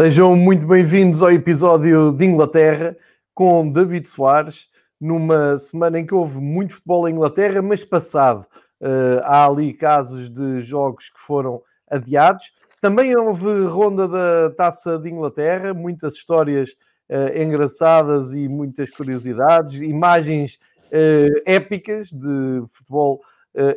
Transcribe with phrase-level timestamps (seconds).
[0.00, 2.96] Sejam muito bem-vindos ao episódio de Inglaterra
[3.34, 8.46] com David Soares, numa semana em que houve muito futebol em Inglaterra, mas passado.
[8.80, 12.50] Uh, há ali casos de jogos que foram adiados.
[12.80, 16.70] Também houve ronda da Taça de Inglaterra, muitas histórias
[17.10, 23.20] uh, engraçadas e muitas curiosidades, imagens uh, épicas de futebol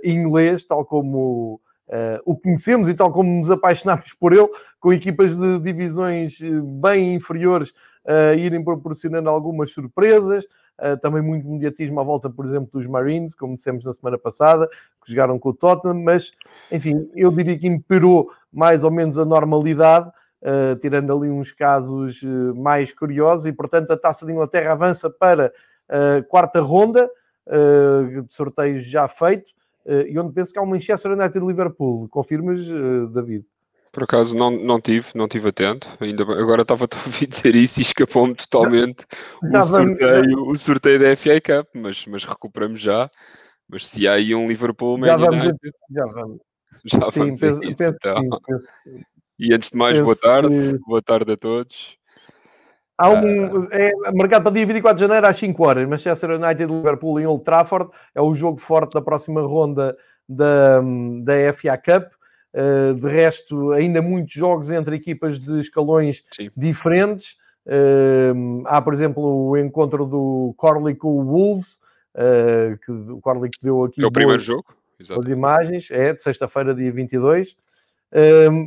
[0.06, 1.60] inglês, tal como
[1.94, 4.50] Uh, o conhecemos e tal como nos apaixonámos por ele,
[4.80, 6.50] com equipas de divisões eh,
[6.82, 10.44] bem inferiores uh, irem proporcionando algumas surpresas,
[10.82, 14.68] uh, também muito mediatismo à volta, por exemplo, dos Marines, como dissemos na semana passada,
[15.06, 16.32] que jogaram com o Tottenham, mas
[16.72, 20.10] enfim, eu diria que imperou mais ou menos a normalidade,
[20.42, 22.24] uh, tirando ali uns casos
[22.56, 25.54] mais curiosos, e portanto a taça de Inglaterra avança para
[25.88, 27.08] a quarta ronda,
[27.46, 29.54] de sorteios já feito.
[29.86, 32.08] Eh, e onde penso que há um Manchester United Liverpool.
[32.10, 33.46] Confirmas, eh, David?
[33.92, 35.88] Por acaso não, não tive, não tive atento.
[36.00, 39.06] Ainda agora estava a ouvir dizer isso e escapou-me totalmente
[39.44, 43.10] o, sorteio, o sorteio da FA Cup, mas, mas recuperamos já.
[43.70, 46.40] Mas se há aí um Liverpool já vamos, United, já vamos.
[46.86, 48.30] Já Sim, vamos penso, isso, penso, então.
[48.46, 48.66] penso,
[49.40, 50.50] e antes de mais, boa tarde.
[50.50, 50.78] Que...
[50.80, 51.98] Boa tarde a todos.
[52.98, 55.88] Há um, é marcado para dia 24 de janeiro às 5 horas.
[55.88, 57.90] Manchester United Liverpool em Old Trafford.
[58.14, 59.98] É o jogo forte da próxima ronda
[60.30, 60.80] da,
[61.24, 62.12] da FA Cup.
[62.54, 66.52] Uh, de resto, ainda muitos jogos entre equipas de escalões Sim.
[66.56, 67.36] diferentes.
[67.66, 71.80] Uh, há, por exemplo, o encontro do Corley com o Wolves,
[72.14, 74.66] uh, que o Corley que deu aqui é o primeiro jogo.
[75.20, 75.90] as imagens.
[75.90, 77.56] É de sexta-feira, dia 22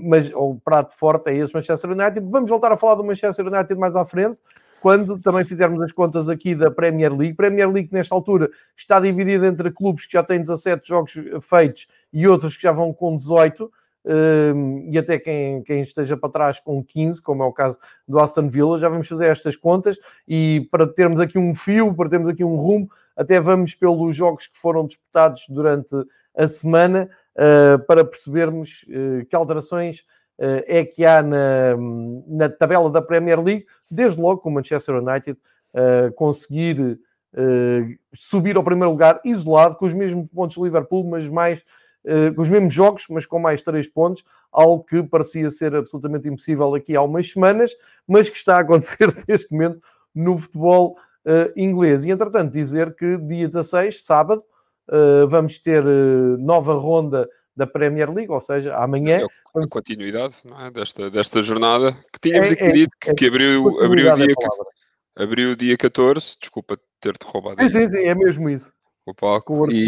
[0.05, 2.27] mas o prato forte é esse Manchester United.
[2.29, 4.39] Vamos voltar a falar do Manchester United mais à frente,
[4.81, 7.35] quando também fizermos as contas aqui da Premier League.
[7.35, 12.27] Premier League, nesta altura, está dividida entre clubes que já têm 17 jogos feitos e
[12.27, 13.71] outros que já vão com 18.
[14.09, 17.77] Um, e até quem, quem, esteja para trás com 15, como é o caso
[18.07, 22.09] do Aston Villa, já vamos fazer estas contas e para termos aqui um fio, para
[22.09, 25.91] termos aqui um rumo, até vamos pelos jogos que foram disputados durante
[26.37, 27.11] a semana
[27.87, 30.01] para percebermos uh, que alterações
[30.39, 31.77] uh, é que há na,
[32.27, 35.39] na, tabela da Premier League, desde logo com o Manchester United
[36.15, 36.99] conseguir
[38.15, 41.63] subir ao primeiro lugar isolado, com os mesmos pontos de Liverpool, mas mais
[42.35, 46.75] com os mesmos jogos, mas com mais três pontos, algo que parecia ser absolutamente impossível
[46.75, 47.73] aqui há umas semanas,
[48.09, 49.83] mas que está a acontecer neste momento
[50.15, 50.97] no futebol
[51.55, 52.07] inglês.
[52.07, 54.43] E entretanto, dizer que dia 16, sábado,
[55.29, 59.19] vamos ter uh, nova ronda da Premier League, ou seja, amanhã.
[59.19, 60.71] É a continuidade é?
[60.71, 64.17] desta, desta jornada que tínhamos é, aqui é, dito que, é, que abriu, abriu, o
[64.17, 64.37] dia,
[65.17, 66.37] abriu o dia 14.
[66.39, 67.61] Desculpa ter-te roubado.
[67.63, 68.71] Sim, sim, sim, é mesmo isso.
[69.07, 69.71] O palco.
[69.71, 69.87] E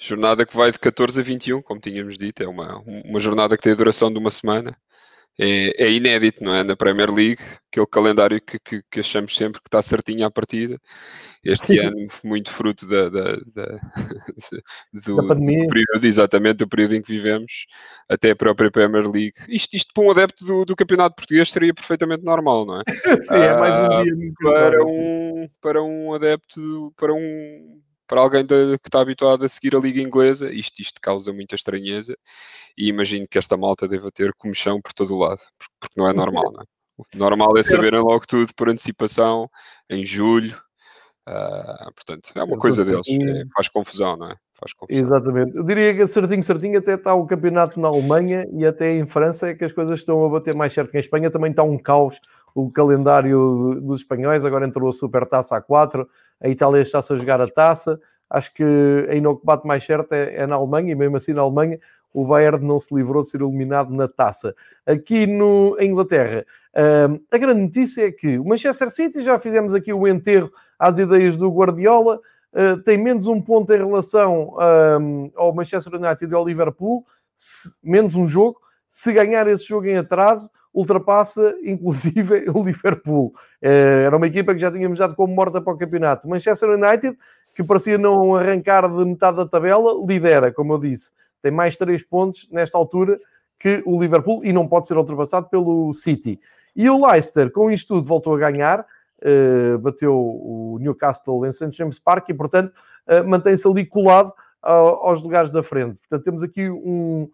[0.00, 3.62] jornada que vai de 14 a 21, como tínhamos dito, é uma, uma jornada que
[3.62, 4.76] tem a duração de uma semana
[5.38, 6.64] é, é, inédito, não é?
[6.64, 7.38] Na Premier League,
[7.70, 10.78] aquele calendário que, que, que achamos sempre que está certinho à partida.
[11.44, 11.78] Este Sim.
[11.78, 13.80] ano, muito fruto da, da, da,
[14.92, 17.66] do, da do, período, exatamente, do período em que vivemos,
[18.08, 19.34] até a própria Premier League.
[19.48, 22.82] Isto, isto para um adepto do, do campeonato português seria perfeitamente normal, não é?
[23.22, 24.12] Sim, é mais um ah, dia.
[24.42, 29.76] Para um, para um adepto, para um para alguém de, que está habituado a seguir
[29.76, 32.16] a Liga Inglesa, isto, isto causa muita estranheza
[32.76, 36.12] e imagino que esta malta deva ter comichão por todo o lado, porque não é
[36.12, 36.64] normal, não é?
[36.98, 39.48] O normal é saberem logo tudo por antecipação,
[39.88, 40.56] em julho,
[41.28, 44.36] uh, portanto, é uma coisa deles, é, faz confusão, não é?
[44.54, 45.00] Faz confusão.
[45.00, 45.56] Exatamente.
[45.56, 49.50] Eu diria que certinho, certinho até está o campeonato na Alemanha e até em França
[49.50, 51.78] é que as coisas estão a bater mais certo que em Espanha, também está um
[51.78, 52.18] caos
[52.54, 56.06] o calendário dos espanhóis, agora entrou a Super Taça A4,
[56.40, 58.00] a Itália está-se a jogar a taça.
[58.30, 58.64] Acho que
[59.08, 61.78] ainda o que bate mais certo é, é, na Alemanha, e mesmo assim na Alemanha
[62.12, 64.54] o Bayern não se livrou de ser eliminado na taça.
[64.86, 66.44] Aqui no, em Inglaterra,
[66.74, 70.98] uh, a grande notícia é que o Manchester City, já fizemos aqui o enterro às
[70.98, 72.20] ideias do Guardiola,
[72.52, 77.06] uh, tem menos um ponto em relação uh, ao Manchester United e ao Liverpool,
[77.36, 78.58] se, menos um jogo.
[78.88, 83.34] Se ganhar esse jogo em atraso, ultrapassa inclusive o Liverpool.
[83.60, 86.28] Eh, era uma equipa que já tínhamos dado como morta para o campeonato.
[86.28, 87.18] Manchester United,
[87.54, 91.10] que parecia não arrancar de metade da tabela, lidera, como eu disse.
[91.42, 93.18] Tem mais três pontos nesta altura
[93.58, 96.38] que o Liverpool e não pode ser ultrapassado pelo City.
[96.76, 101.72] E o Leicester, com isto tudo, voltou a ganhar, uh, bateu o Newcastle em St.
[101.72, 102.72] James Park e, portanto,
[103.08, 105.98] uh, mantém-se ali colado aos lugares da frente.
[106.00, 107.28] Portanto, temos aqui um,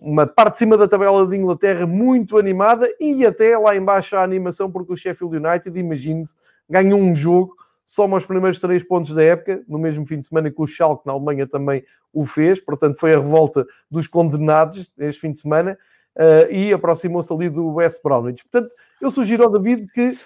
[0.00, 4.22] uma parte de cima da tabela de Inglaterra muito animada e até lá embaixo a
[4.22, 6.34] animação porque o Sheffield United, imagine-se,
[6.68, 7.54] ganhou um jogo,
[7.84, 11.06] soma os primeiros três pontos da época, no mesmo fim de semana que o Schalke
[11.06, 15.78] na Alemanha também o fez, portanto foi a revolta dos condenados este fim de semana.
[16.16, 18.44] uh, e aproximou-se ali do West Bromwich.
[18.44, 20.18] Portanto, eu sugiro ao David que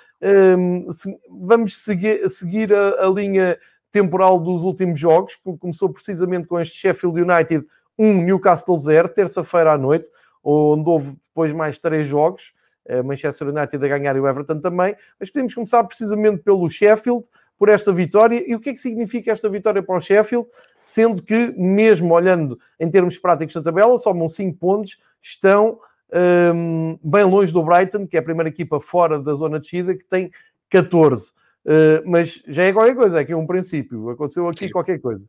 [0.59, 3.59] um, se, vamos seguir, seguir a, a, linha
[3.93, 7.67] temporal dos últimos jogos, que começou precisamente com este Sheffield United
[7.99, 10.07] 1, Newcastle 0, terça-feira à noite,
[10.43, 12.53] onde houve depois mais três jogos,
[12.89, 17.25] uh, Manchester United a ganhar e o Everton também, mas podemos começar precisamente pelo Sheffield,
[17.59, 18.45] por esta vitória.
[18.47, 20.47] E o que é que significa esta vitória para o Sheffield?
[20.83, 25.79] Sendo que, mesmo olhando em termos práticos na tabela, somam 5 pontos, estão
[26.55, 29.95] um, bem longe do Brighton, que é a primeira equipa fora da zona de descida,
[29.95, 30.31] que tem
[30.69, 31.33] 14.
[31.65, 34.11] Uh, mas já é qualquer coisa, é aqui um princípio.
[34.11, 34.71] Aconteceu aqui Sim.
[34.71, 35.25] qualquer coisa.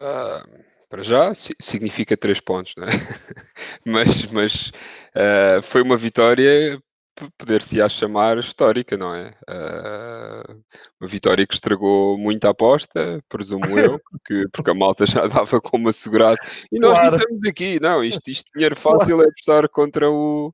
[0.00, 0.60] Uh,
[0.90, 2.90] para já significa 3 pontos, não é?
[3.86, 4.72] mas mas
[5.16, 6.78] uh, foi uma vitória
[7.38, 9.34] poder-se-á chamar histórica, não é?
[9.48, 10.62] Uh,
[11.00, 15.88] uma vitória que estragou muita aposta, presumo eu, porque, porque a malta já dava como
[15.88, 16.38] assegurado.
[16.72, 17.16] E nós claro.
[17.16, 19.22] dissemos aqui, não, isto, isto dinheiro fácil claro.
[19.22, 20.52] é apostar contra o,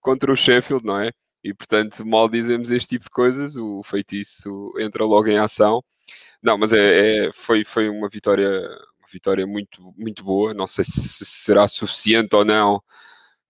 [0.00, 1.10] contra o Sheffield, não é?
[1.44, 5.82] E portanto, mal dizemos este tipo de coisas, o feitiço entra logo em ação.
[6.42, 8.68] Não, mas é, é foi, foi uma vitória,
[9.12, 10.54] vitória muito, muito boa.
[10.54, 12.82] Não sei se será suficiente ou não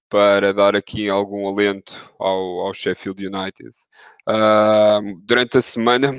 [0.09, 3.71] para dar aqui algum alento ao, ao Sheffield United.
[4.29, 6.13] Uh, durante a semana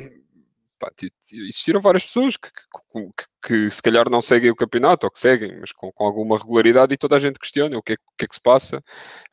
[0.79, 0.91] pá,
[1.31, 5.19] existiram várias pessoas que, que, que, que, se calhar não seguem o campeonato ou que
[5.19, 8.17] seguem, mas com, com alguma regularidade e toda a gente questiona o que é, o
[8.17, 8.83] que, é que se passa.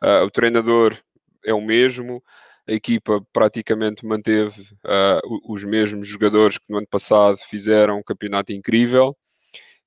[0.03, 0.95] Uh, o treinador
[1.45, 2.23] é o mesmo,
[2.69, 8.53] a equipa praticamente manteve uh, os mesmos jogadores que no ano passado fizeram um campeonato
[8.53, 9.17] incrível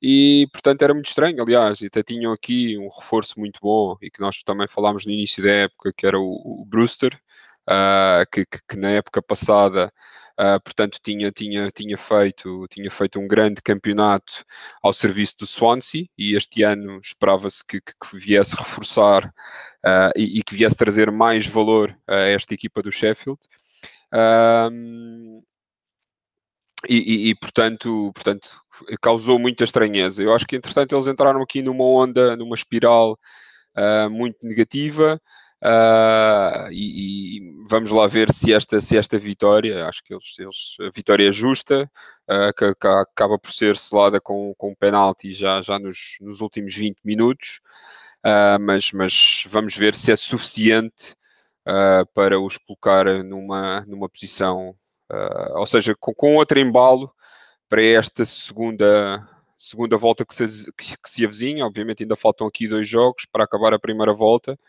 [0.05, 4.19] e portanto era muito estranho, aliás, até tinham aqui um reforço muito bom e que
[4.19, 7.17] nós também falámos no início da época, que era o, o Brewster,
[7.69, 9.91] uh, que, que, que, na época passada,
[10.39, 14.43] uh, portanto, tinha, tinha, tinha, feito, tinha feito um grande campeonato
[14.81, 20.43] ao serviço do Swansea e este ano esperava-se que, que, viesse reforçar uh, e, e,
[20.43, 23.39] que viesse trazer mais valor a esta equipa do Sheffield.
[26.89, 28.62] E, e, e, portanto, portanto,
[29.01, 30.21] causou muita estranheza.
[30.21, 33.17] Eu acho que, entretanto, eles entraram aqui numa onda, numa espiral
[33.77, 35.19] uh, muito negativa.
[35.63, 40.75] Uh, e, e, vamos lá ver se esta, se esta vitória, acho que eles, eles
[40.81, 41.89] a vitória é justa,
[42.29, 46.41] uh, que, que, acaba por ser selada com, com um penalti já, já nos, nos
[46.41, 47.61] últimos 20 minutos,
[48.25, 51.15] uh, mas, mas vamos ver se é suficiente
[52.13, 54.75] para os colocar numa, numa posição
[55.55, 57.09] ou seja, com, com outro embalo
[57.69, 59.27] para esta segunda,
[59.57, 61.65] segunda volta que se, que, que se avizinha.
[61.65, 64.59] Obviamente ainda faltam aqui dois jogos para acabar a primeira volta,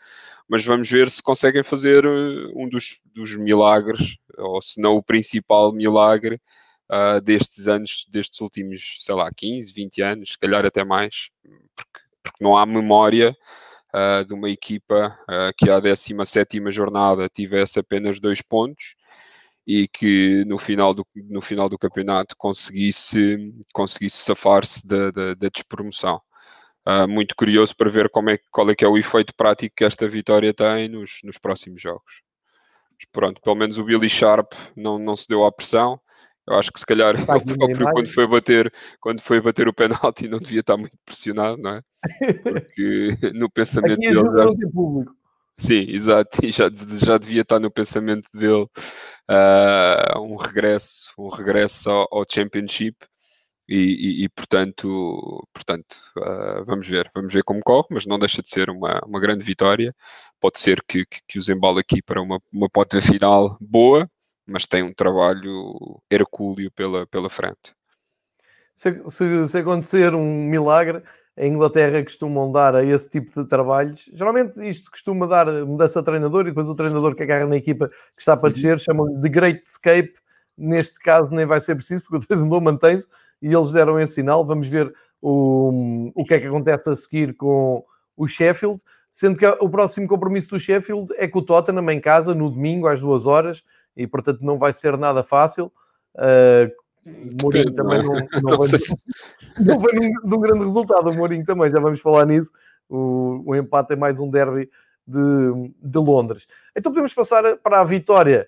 [0.47, 5.03] mas vamos ver se conseguem fazer uh, um dos, dos milagres, ou se não o
[5.03, 6.39] principal milagre
[6.89, 11.29] uh, destes anos, destes últimos, sei lá, 15, 20 anos, se calhar até mais,
[11.75, 13.35] porque, porque não há memória
[13.93, 15.17] uh, de uma equipa
[15.57, 18.95] que à 17 jornada tivesse apenas dois pontos
[19.65, 25.49] e que no final do, no final do campeonato conseguisse, conseguisse safar-se da, da, da
[25.49, 26.21] despromoção.
[26.87, 29.83] Uh, muito curioso para ver como é, qual é que é o efeito prático que
[29.83, 32.21] esta vitória tem nos, nos próximos jogos.
[32.91, 35.99] Mas pronto, pelo menos o Billy Sharp não, não se deu à pressão.
[36.47, 37.25] Eu acho que se calhar ele
[37.57, 41.71] próprio, quando foi bater, quando foi bater o penalti, não devia estar muito pressionado, não
[41.71, 41.81] é?
[42.43, 44.15] Porque no pensamento dele.
[44.15, 44.69] Já...
[44.71, 45.15] Público.
[45.57, 48.67] Sim, exato, e já, já devia estar no pensamento dele
[49.29, 52.97] uh, um regresso, um regresso ao, ao Championship
[53.67, 58.41] e, e, e, portanto, portanto uh, vamos ver, vamos ver como corre, mas não deixa
[58.41, 59.95] de ser uma, uma grande vitória.
[60.39, 64.09] Pode ser que, que, que os embale aqui para uma, uma ponta final boa,
[64.45, 67.73] mas tem um trabalho hercúleo pela, pela frente.
[68.75, 71.01] Se, se, se acontecer um milagre,
[71.37, 74.09] em Inglaterra costumam dar a esse tipo de trabalhos.
[74.13, 77.89] Geralmente isto costuma dar mudança de treinador e depois o treinador que agarra na equipa
[77.89, 78.53] que está para uhum.
[78.53, 80.13] descer chamam-lhe de Great Escape.
[80.57, 83.07] Neste caso nem vai ser preciso porque o treinador mantém-se
[83.41, 84.45] e eles deram esse sinal.
[84.45, 87.83] Vamos ver o, o que é que acontece a seguir com
[88.15, 92.33] o Sheffield, sendo que o próximo compromisso do Sheffield é com o Tottenham em casa
[92.33, 93.61] no domingo às duas horas
[93.95, 95.71] e portanto não vai ser nada fácil.
[96.15, 96.71] Uh,
[97.05, 98.95] o Mourinho também não, não, não, vem, se...
[99.63, 101.09] não vem de um grande resultado.
[101.09, 102.51] O Mourinho também, já vamos falar nisso.
[102.89, 104.69] O, o empate é mais um derby
[105.07, 106.47] de, de Londres.
[106.75, 108.47] Então podemos passar para a vitória,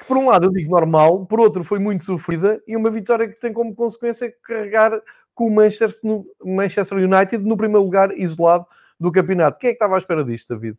[0.00, 3.28] que por um lado eu digo normal, por outro foi muito sofrida, e uma vitória
[3.28, 5.00] que tem como consequência carregar
[5.34, 6.00] com o Manchester,
[6.44, 8.66] Manchester United no primeiro lugar isolado
[8.98, 9.58] do campeonato.
[9.58, 10.78] Quem é que estava à espera disto, David?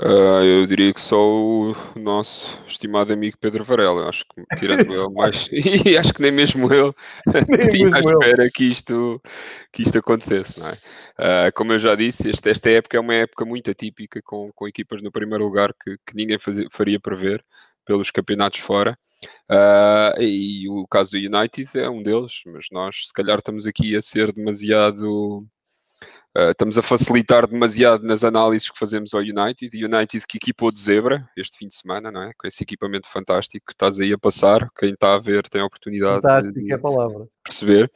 [0.00, 4.08] Uh, eu diria que só o nosso estimado amigo Pedro Varela.
[4.08, 5.48] Acho que, tirando ele, mais.
[5.86, 6.92] e acho que nem mesmo ele
[7.28, 9.20] estaria à espera que isto,
[9.72, 10.72] que isto acontecesse, não é?
[10.72, 14.66] Uh, como eu já disse, este, esta época é uma época muito atípica, com, com
[14.66, 17.44] equipas no primeiro lugar que, que ninguém fazia, faria prever
[17.84, 18.98] pelos campeonatos fora.
[19.50, 23.94] Uh, e o caso do United é um deles, mas nós, se calhar, estamos aqui
[23.96, 25.46] a ser demasiado
[26.34, 29.84] Uh, estamos a facilitar demasiado nas análises que fazemos ao United.
[29.84, 32.32] United que equipou de zebra este fim de semana, não é?
[32.38, 34.66] Com esse equipamento fantástico que estás aí a passar.
[34.78, 37.28] Quem está a ver tem a oportunidade Fantástico, de, de é palavra.
[37.44, 37.90] perceber.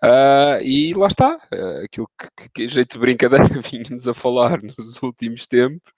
[0.00, 5.02] Uh, e lá está, uh, aquilo que, que, jeito de brincadeira vínhamos a falar nos
[5.02, 5.92] últimos tempos.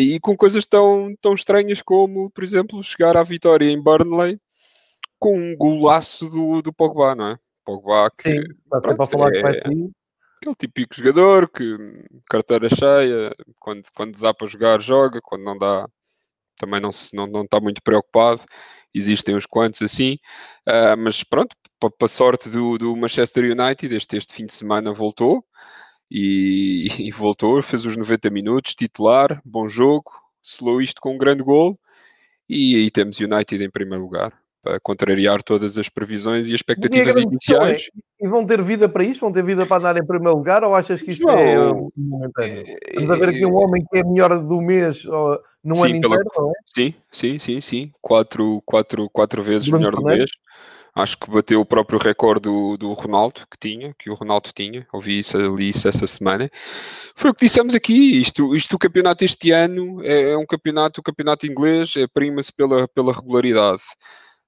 [0.00, 4.40] e com coisas tão, tão estranhas como, por exemplo, chegar à vitória em Burnley
[5.20, 7.38] com um golaço do, do Pogba, não é?
[7.64, 8.32] Pogba que.
[8.32, 9.90] Sim, pronto, para falar é, que vai sair
[10.40, 11.76] aquele típico jogador que
[12.28, 15.86] carteira cheia, quando, quando dá para jogar, joga, quando não dá,
[16.58, 18.42] também não, não, não está muito preocupado.
[18.94, 20.14] Existem uns quantos assim,
[20.68, 24.92] uh, mas pronto, para a sorte do, do Manchester United, este, este fim de semana
[24.92, 25.44] voltou
[26.10, 30.10] e, e, voltou, fez os 90 minutos, titular, bom jogo,
[30.42, 31.78] selou isto com um grande gol
[32.48, 37.20] e aí temos United em primeiro lugar para contrariar todas as previsões e expectativas e
[37.20, 37.88] iniciais.
[38.20, 39.20] É, e vão ter vida para isto?
[39.20, 40.62] Vão ter vida para andar em primeiro lugar?
[40.62, 41.56] Ou achas que isto João, é
[41.96, 42.64] momentâneo?
[42.88, 45.04] Estamos a ver aqui um homem que é melhor do mês
[45.64, 46.52] num sim, ano pela, inteiro, não é?
[46.66, 47.92] Sim, sim, sim, sim.
[48.00, 50.30] Quatro, quatro, quatro vezes Bruno melhor do mês.
[50.94, 54.86] Acho que bateu o próprio recorde do, do Ronaldo que tinha, que o Ronaldo tinha.
[54.92, 56.50] Ouvi isso, li isso essa semana.
[57.14, 58.20] Foi o que dissemos aqui.
[58.20, 62.52] Isto, isto o campeonato este ano é, é um campeonato, o campeonato inglês é prima-se
[62.52, 63.82] pela, pela regularidade.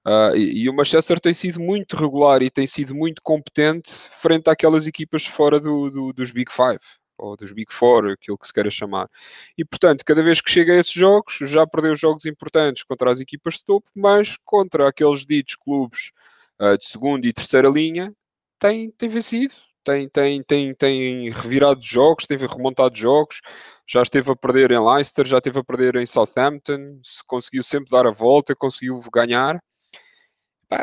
[0.05, 4.49] Uh, e, e, o Manchester tem sido muito regular e tem sido muito competente frente
[4.49, 6.81] àquelas equipas fora do, do, dos Big Five
[7.17, 9.09] ou dos Big Four, aquilo que se queira chamar.
[9.57, 13.19] E portanto, cada vez que chega a esses jogos, já perdeu jogos importantes contra as
[13.19, 16.11] equipas de topo, mas contra aqueles ditos clubes
[16.59, 18.13] uh, de segunda e terceira linha,
[18.59, 19.53] tem, tem vencido.
[19.85, 23.41] Tem, tem, tem, tem revirado jogos, tem remontado jogos,
[23.85, 28.07] já esteve a perder em Leicester, já esteve a perder em Southampton, conseguiu sempre dar
[28.07, 29.61] a volta, conseguiu ganhar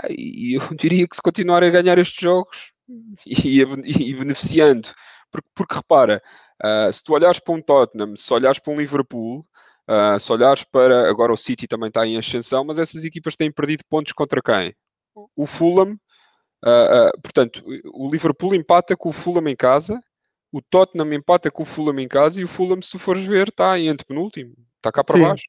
[0.09, 2.73] e eu diria que se continuar a ganhar estes jogos
[3.27, 4.89] e, e beneficiando,
[5.31, 6.23] porque, porque repara,
[6.65, 9.47] uh, se tu olhares para um Tottenham, se olhares para um Liverpool,
[9.89, 11.09] uh, se olhares para.
[11.09, 14.75] Agora o City também está em ascensão, mas essas equipas têm perdido pontos contra quem?
[15.37, 15.93] O Fulham,
[16.65, 20.01] uh, portanto, o Liverpool empata com o Fulham em casa,
[20.53, 23.49] o Tottenham empata com o Fulham em casa e o Fulham, se tu fores ver,
[23.49, 25.23] está em antepenúltimo, está cá para Sim.
[25.23, 25.45] baixo.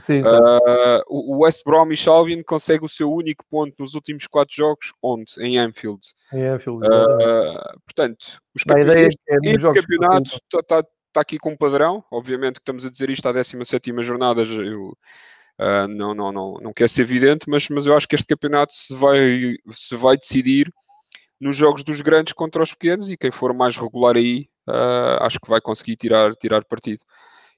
[0.00, 4.92] Sim, uh, o West Bromwich Albion consegue o seu único ponto nos últimos quatro jogos,
[5.02, 5.32] onde?
[5.38, 6.00] Em Anfield.
[6.32, 6.86] Em Anfield.
[6.86, 12.04] Uh, portanto, os campeonatos, é este campeonato está tá, tá aqui com um padrão.
[12.10, 14.42] Obviamente que estamos a dizer isto à 17 jornada.
[14.42, 18.26] Eu, uh, não, não, não, não quer ser evidente, mas, mas eu acho que este
[18.26, 20.72] campeonato se vai, se vai decidir
[21.40, 24.46] nos jogos dos grandes contra os pequenos e quem for mais regular aí,
[25.20, 27.02] acho que vai conseguir tirar, tirar partido.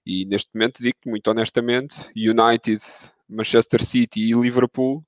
[0.04, 2.82] E neste momento digo muito honestamente, United,
[3.28, 5.04] Manchester City e Liverpool,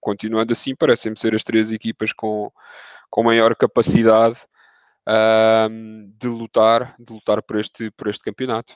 [0.00, 2.50] continuando assim, parecem-me ser as três equipas com,
[3.10, 4.38] com maior capacidade
[6.18, 8.74] de lutar, de lutar por este, por este campeonato.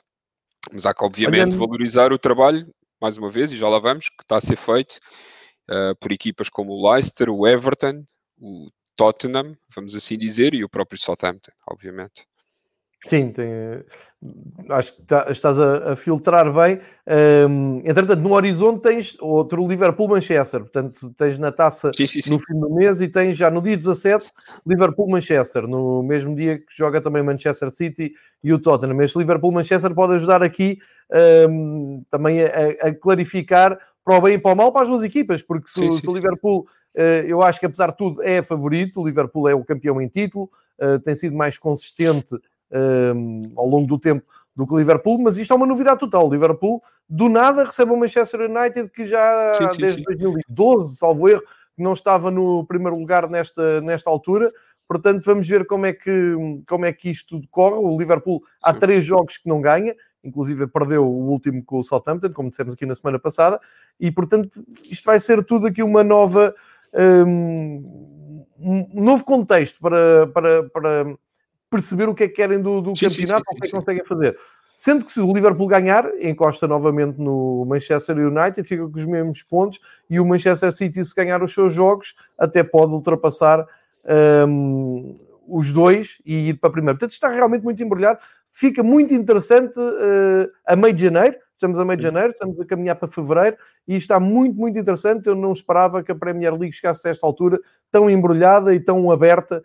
[0.71, 1.57] Mas há que obviamente Olhando...
[1.57, 2.69] valorizar o trabalho,
[3.01, 4.99] mais uma vez, e já lá vamos, que está a ser feito
[5.69, 8.03] uh, por equipas como o Leicester, o Everton,
[8.37, 12.25] o Tottenham, vamos assim dizer, e o próprio Southampton, obviamente.
[13.05, 13.47] Sim, tem,
[14.69, 16.79] acho que tá, estás a, a, filtrar bem.
[17.47, 22.31] Um, entretanto, no horizonte tens outro Liverpool-Manchester, portanto, tens na taça sim, sim, sim.
[22.31, 24.25] no fim do mês e tens já no dia 17
[24.65, 28.13] Liverpool-Manchester, no mesmo dia que joga também Manchester City
[28.43, 29.01] e o Tottenham.
[29.03, 30.79] Este Liverpool-Manchester pode ajudar aqui
[31.49, 35.03] um, também a, a, clarificar para o bem e para o mal para as duas
[35.03, 38.99] equipas, porque se, se o Liverpool, uh, eu acho que apesar de tudo, é favorito,
[38.99, 40.49] o Liverpool é o campeão em título,
[40.81, 42.35] uh, tem sido mais consistente
[42.71, 46.27] um, ao longo do tempo do que o Liverpool, mas isto é uma novidade total.
[46.27, 50.03] O Liverpool, do nada, recebe o Manchester United, que já sim, sim, desde sim.
[50.03, 51.43] 2012, salvo erro,
[51.77, 54.51] não estava no primeiro lugar nesta, nesta altura.
[54.87, 56.33] Portanto, vamos ver como é que,
[56.67, 57.75] como é que isto decorre.
[57.75, 62.31] O Liverpool há três jogos que não ganha, inclusive perdeu o último com o Southampton,
[62.33, 63.59] como dissemos aqui na semana passada,
[63.99, 66.55] e portanto isto vai ser tudo aqui uma nova.
[66.93, 71.17] Um, um novo contexto para, para, para,
[71.69, 73.67] perceber o que é que querem do, do sim, campeonato, sim, sim, o que é
[73.67, 74.37] que conseguem fazer.
[74.77, 79.41] Sendo que se o Liverpool ganhar, encosta novamente no Manchester United, fica com os mesmos
[79.41, 83.65] pontos, e o Manchester City, se ganhar os seus jogos, até pode ultrapassar
[84.47, 86.93] um, os dois e ir para a primeira.
[86.93, 88.19] Portanto, está realmente muito embrulhado.
[88.51, 91.37] fica muito interessante uh, a meio de janeiro.
[91.53, 93.57] Estamos a meio de janeiro, estamos a caminhar para fevereiro
[93.87, 95.25] e está muito, muito interessante.
[95.25, 97.59] Eu não esperava que a Premier League chegasse a esta altura
[97.91, 99.63] tão embrulhada e tão aberta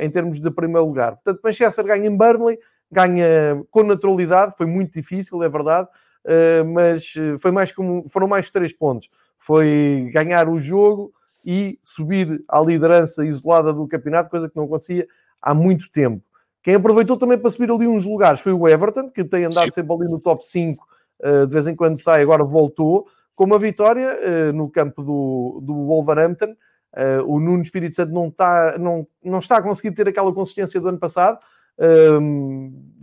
[0.00, 1.16] em termos de primeiro lugar.
[1.16, 2.58] Portanto, Manchester ganha em Burnley,
[2.90, 5.88] ganha com naturalidade, foi muito difícil, é verdade,
[6.24, 9.10] uh, mas foi mais como, foram mais três pontos.
[9.36, 11.12] Foi ganhar o jogo
[11.44, 15.06] e subir à liderança isolada do campeonato, coisa que não acontecia
[15.40, 16.22] há muito tempo.
[16.62, 19.70] Quem aproveitou também para subir ali uns lugares foi o Everton, que tem andado Sim.
[19.70, 20.84] sempre ali no top 5,
[21.22, 25.60] eh, de vez em quando sai, agora voltou, com uma vitória eh, no campo do,
[25.62, 26.54] do Wolverhampton.
[26.96, 30.80] Eh, o Nuno Espírito Santo não está, não, não está a conseguir ter aquela consistência
[30.80, 31.38] do ano passado,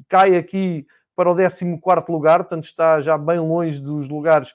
[0.10, 4.54] cai aqui para o 14 lugar, portanto está já bem longe dos lugares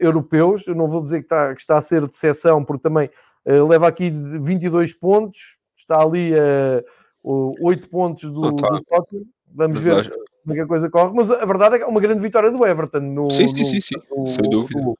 [0.00, 0.64] europeus.
[0.66, 3.10] Eu não vou dizer que está, que está a ser de exceção, porque também
[3.44, 6.84] leva aqui 22 pontos, está ali a
[7.24, 8.68] 8 pontos do, tá.
[8.68, 9.24] do Tottenham.
[9.52, 10.08] Vamos ver
[10.42, 11.12] como é que a coisa corre.
[11.14, 13.00] Mas a verdade é que é uma grande vitória do Everton.
[13.00, 13.94] No, sim, sim, no, sim, sim.
[14.10, 14.94] No, sem dúvida.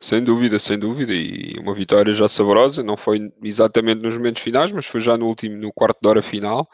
[0.00, 4.70] Sem dúvida, sem dúvida, e uma vitória já saborosa, não foi exatamente nos momentos finais,
[4.70, 6.68] mas foi já no último, no quarto de hora final.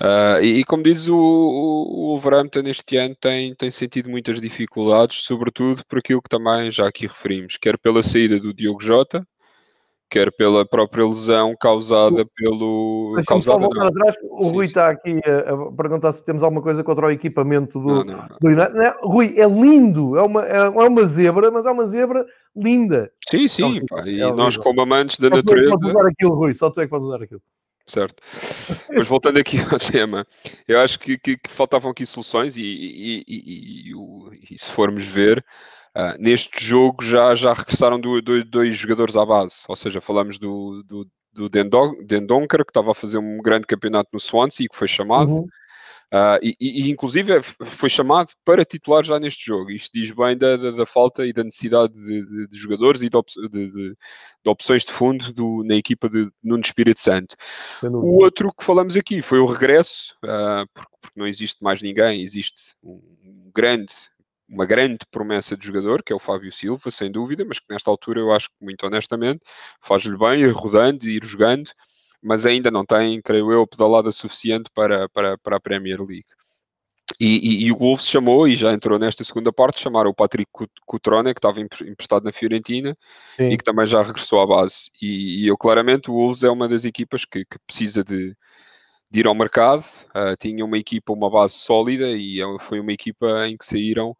[0.00, 5.22] Uh, e, e, como diz o, o, Wolverhampton este ano tem, tem sentido muitas dificuldades,
[5.24, 9.26] sobretudo por aquilo que também já aqui referimos, quer pela saída do Diogo Jota,
[10.14, 13.14] quer pela própria lesão causada pelo.
[13.16, 14.14] Deixa-me só voltar atrás.
[14.30, 14.70] O sim, Rui sim.
[14.70, 18.54] está aqui a, perguntar se temos alguma coisa contra o equipamento do, não, não, não.
[18.54, 22.24] do Rui, é lindo, é uma, é, é uma zebra, mas é uma zebra
[22.54, 23.10] linda.
[23.28, 25.72] Sim, sim, é pá, e é nós, como amantes da só natureza.
[25.72, 27.42] Só tu é usar aquilo, Rui, só tu é que podes usar aquilo.
[27.84, 28.22] Certo.
[28.94, 30.24] Mas voltando aqui ao tema,
[30.68, 33.92] eu acho que, que, que faltavam aqui soluções e, e, e,
[34.50, 35.44] e se formos ver,
[35.96, 40.38] Uh, neste jogo já, já regressaram do, do, dois jogadores à base, ou seja, falamos
[40.38, 44.76] do, do, do Dendonker, que estava a fazer um grande campeonato no Swansea e que
[44.76, 45.42] foi chamado, uhum.
[46.12, 49.70] uh, e, e, inclusive foi chamado para titular já neste jogo.
[49.70, 53.08] Isto diz bem da, da, da falta e da necessidade de, de, de jogadores e
[53.08, 53.96] de, op de, de,
[54.46, 57.36] opções de fundo do, na equipa de Nuno Espírito Santo.
[57.82, 62.20] O outro que falamos aqui foi o regresso, uh, porque, porque não existe mais ninguém,
[62.20, 63.94] existe um grande
[64.48, 67.90] uma grande promessa de jogador, que é o Fábio Silva, sem dúvida, mas que nesta
[67.90, 69.40] altura eu acho que, muito honestamente,
[69.80, 71.70] faz-lhe bem ir rodando, ir jogando,
[72.22, 76.26] mas ainda não tem, creio eu, pedalada suficiente para, para, para a Premier League.
[77.20, 80.50] E, e, e, o Wolves chamou, e já entrou nesta segunda parte, chamaram o Patrick
[80.86, 82.96] Cutrone, que estava emprestado na Fiorentina
[83.36, 83.48] Sim.
[83.50, 84.90] e que também já regressou à base.
[85.02, 88.34] E, e, eu claramente, o Wolves é uma das equipas que, que precisa de,
[89.14, 89.84] de, ir ao mercado.
[90.10, 94.16] Uh, tinha uma equipa, uma base sólida e é foi uma equipa em que saíram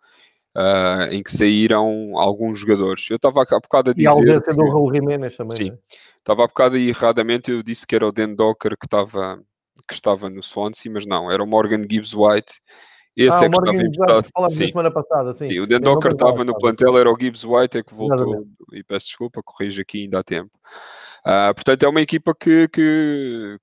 [0.57, 3.09] uh, em que saíram alguns jogadores.
[3.11, 4.05] Eu estava há bocado a dizer.
[4.05, 5.57] E a ausência do Raul Jiménez também.
[5.57, 5.79] Sim, né?
[6.19, 9.41] estava há bocado aí erradamente, eu disse que era o Dan Docker que estava,
[9.87, 12.55] que estava no Swansea, mas não, era o Morgan Gibbs White.
[13.17, 14.67] Esse ah, é que estava sim.
[14.67, 15.47] semana passada, sim.
[15.47, 18.51] sim o Dan Docker estava no plantel, era o Gibbs White, é que voltou, Exatamente.
[18.73, 20.51] e peço desculpa, corrijo aqui, ainda há tempo.
[21.25, 23.57] Uh, portanto, é uma equipa que, que,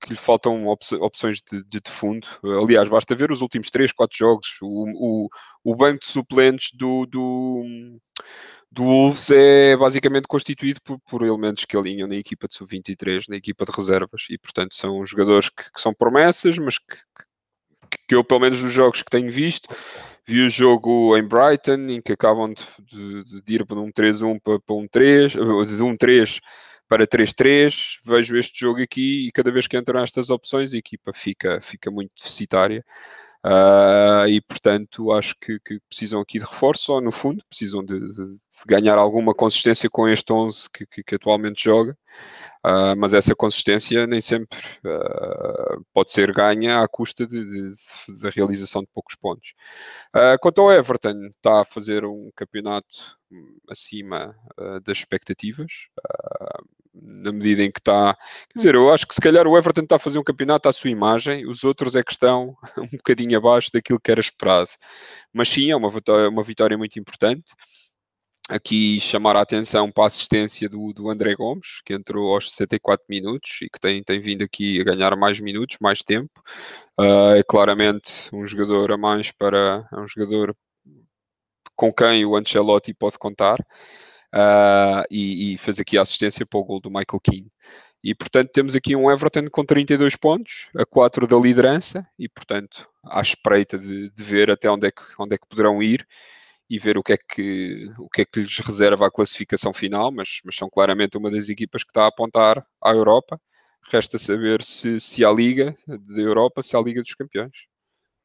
[0.00, 2.26] que lhe faltam op opções de, de, de, fundo.
[2.62, 4.58] Aliás, basta ver os últimos 3, 4 jogos.
[4.62, 4.84] O,
[5.24, 5.28] o,
[5.64, 7.64] o banco de suplentes do, do,
[8.70, 13.36] do Wolves é basicamente constituído por, por elementos que alinham na equipa de sub-23, na
[13.36, 14.26] equipa de reservas.
[14.30, 16.96] E, portanto, são jogadores que, que são promessas, mas que,
[17.90, 19.68] que, que, eu, pelo menos nos jogos que tenho visto,
[20.26, 24.38] vi o jogo em Brighton, em que acabam de, de, de ir de um 3-1
[24.40, 26.40] para, para um 3, de um 3
[26.88, 31.12] para 3-3, vejo este jogo aqui e cada vez que entram estas opções a equipa
[31.12, 32.84] fica, fica muito deficitária.
[33.44, 38.00] Uh, e portanto acho que, que, precisam aqui de reforço, ou no fundo precisam de,
[38.00, 41.96] de, de ganhar alguma consistência com este 11 que, que, que atualmente joga,
[42.66, 48.88] uh, mas essa consistência nem sempre uh, pode ser ganha à custa da realização de
[48.92, 49.54] poucos pontos.
[50.40, 53.16] quanto ao Everton, está a fazer um campeonato
[53.68, 54.34] acima
[54.84, 55.88] das expectativas
[57.08, 58.14] na medida em que está.
[58.50, 60.72] Quer dizer, eu acho que se calhar o Everton está a fazer um campeonato à
[60.72, 64.70] sua imagem, os outros é que estão um bocadinho abaixo daquilo que era esperado.
[65.32, 67.52] Mas sim, é uma vitória, uma vitória muito importante.
[68.50, 73.04] Aqui chamar a atenção para a assistência do, do André Gomes, que entrou aos 64
[73.08, 76.30] minutos e que tem, tem vindo aqui a ganhar mais minutos, mais tempo.
[76.98, 79.86] Uh, é claramente um jogador a mais para.
[79.92, 80.56] É um jogador
[81.76, 83.58] com quem o Ancelotti pode contar
[84.34, 87.52] uh, e, e, fez aqui a assistência para o gol do Michael Keane.
[88.02, 92.88] E portanto temos aqui um Everton com 32 pontos, a 4 da liderança, e portanto
[93.04, 96.06] à espreita de, de, ver até onde é, que, onde é que poderão ir
[96.70, 100.12] e ver o que é que, o que, é que lhes reserva a classificação final,
[100.12, 103.40] mas, mas são claramente uma das equipas que está a apontar à Europa.
[103.90, 107.66] Resta saber se, se há Liga da Europa, se há Liga dos Campeões.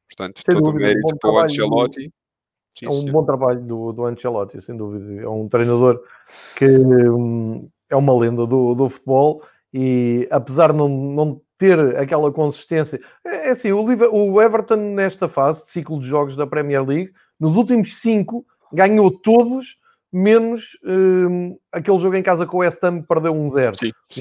[0.08, 2.12] Portanto, sem todo dúvida, o mérito para o Ancelotti.
[2.74, 5.22] Sim, é um bom trabalho do, do Ancelotti, sem dúvida.
[5.22, 6.00] É um treinador
[6.56, 12.32] que hum, é uma lenda do, do futebol e apesar de não, não ter aquela
[12.32, 13.00] consistência.
[13.24, 17.12] É, é assim, o, o Everton nesta fase de ciclo de jogos da Premier League,
[17.38, 19.76] nos últimos cinco, ganhou todos,
[20.12, 23.76] menos um, aquele jogo em casa com o West Ham perdeu um zero.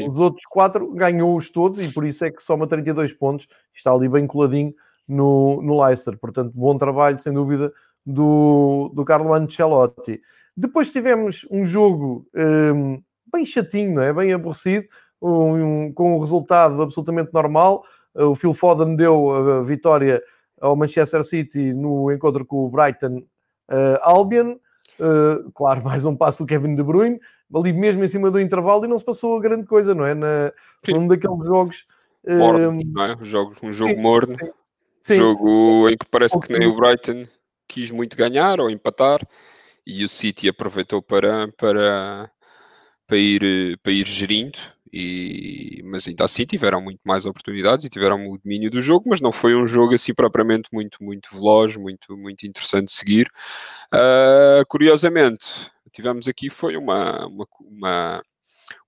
[0.09, 3.47] Os outros quatro ganhou-os todos e por isso é que soma 32 pontos.
[3.75, 4.73] Está ali bem coladinho
[5.07, 6.17] no, no Leicester.
[6.17, 7.71] Portanto, bom trabalho, sem dúvida,
[8.05, 10.21] do, do Carlo Ancelotti.
[10.55, 14.13] Depois tivemos um jogo um, bem chatinho, não é?
[14.13, 14.87] bem aborrecido,
[15.21, 17.83] um, com um resultado absolutamente normal.
[18.13, 20.21] O Phil Foden deu a vitória
[20.61, 23.23] ao Manchester City no encontro com o Brighton
[23.69, 24.55] uh, Albion.
[24.99, 27.19] Uh, claro, mais um passo do Kevin De Bruyne,
[27.53, 30.13] ali mesmo em cima do intervalo, e não se passou a grande coisa, não é?
[30.13, 30.53] Na,
[30.89, 31.85] um daqueles jogos.
[32.25, 33.15] Morno, uh, não é?
[33.15, 34.37] Um jogo, um jogo sim, morno.
[35.01, 35.15] Sim.
[35.15, 37.25] Jogo em que parece que nem o Brighton
[37.73, 39.19] quis muito ganhar ou empatar
[39.85, 42.31] e o City aproveitou para, para,
[43.07, 44.59] para, ir, para ir gerindo.
[44.95, 49.19] E, mas ainda assim tiveram muito mais oportunidades e tiveram o domínio do jogo, mas
[49.19, 53.27] não foi um jogo assim propriamente muito, muito veloz, muito, muito interessante de seguir.
[53.91, 55.47] Uh, curiosamente,
[55.91, 58.23] tivemos aqui foi uma, uma, uma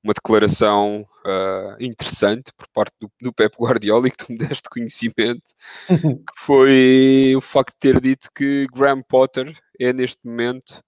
[0.03, 4.69] uma declaração uh, interessante por parte do, do Pep Guardiola e que tu me deste
[4.69, 5.51] conhecimento,
[5.89, 10.81] que foi o facto de ter dito que Graham Potter é neste momento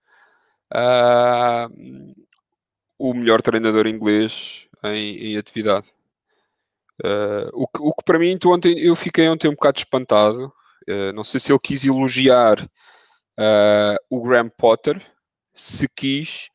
[0.73, 2.15] uh,
[2.99, 5.87] o melhor treinador inglês em, em atividade.
[7.03, 10.51] Uh, o, que, o que para mim, ontem, eu fiquei ontem um bocado espantado.
[11.13, 12.67] não sei se ele quis elogiar
[14.09, 15.05] o Graham Potter,
[15.53, 16.49] se quis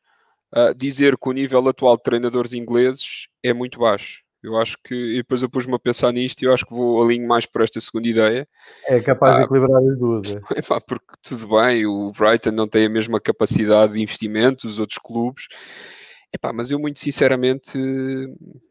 [0.55, 4.23] uh, dizer que o nível atual de treinadores ingleses é muito baixo.
[4.43, 7.01] Eu acho que, e depois eu pus-me a pensar nisto e eu acho que vou
[7.01, 8.45] alinho mais para esta segunda ideia.
[8.85, 10.35] É capaz ah, de equilibrar as duas.
[10.35, 10.39] É.
[10.85, 15.47] porque tudo bem, o Brighton não tem a mesma capacidade de investimento dos outros clubes.
[16.33, 17.77] Epá, mas eu muito sinceramente,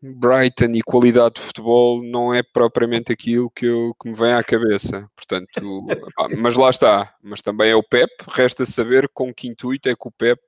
[0.02, 4.42] Brighton e qualidade de futebol não é propriamente aquilo que, eu, que me vem à
[4.42, 5.08] cabeça.
[5.16, 7.14] Portanto, epá, mas lá está.
[7.22, 10.38] Mas também é o Pep, resta saber com que intuito é que o Pep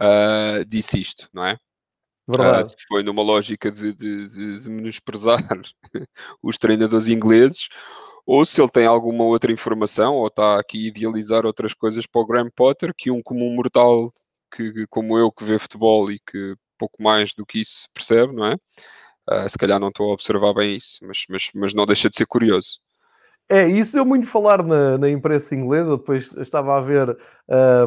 [0.00, 1.58] uh, disse isto, não é?
[2.28, 2.74] Verdade.
[2.74, 5.40] Uh, foi numa lógica de, de, de, de menosprezar
[6.42, 7.68] os treinadores ingleses,
[8.26, 12.20] ou se ele tem alguma outra informação, ou está aqui a idealizar outras coisas para
[12.20, 14.12] o Graham Potter, que um comum mortal
[14.54, 18.46] que, como eu que vê futebol e que pouco mais do que isso percebe, não
[18.46, 18.54] é?
[19.28, 22.16] Uh, se calhar não estou a observar bem isso, mas, mas, mas não deixa de
[22.16, 22.78] ser curioso.
[23.48, 25.96] É, isso deu muito falar na, na imprensa inglesa.
[25.96, 27.16] Depois estava a ver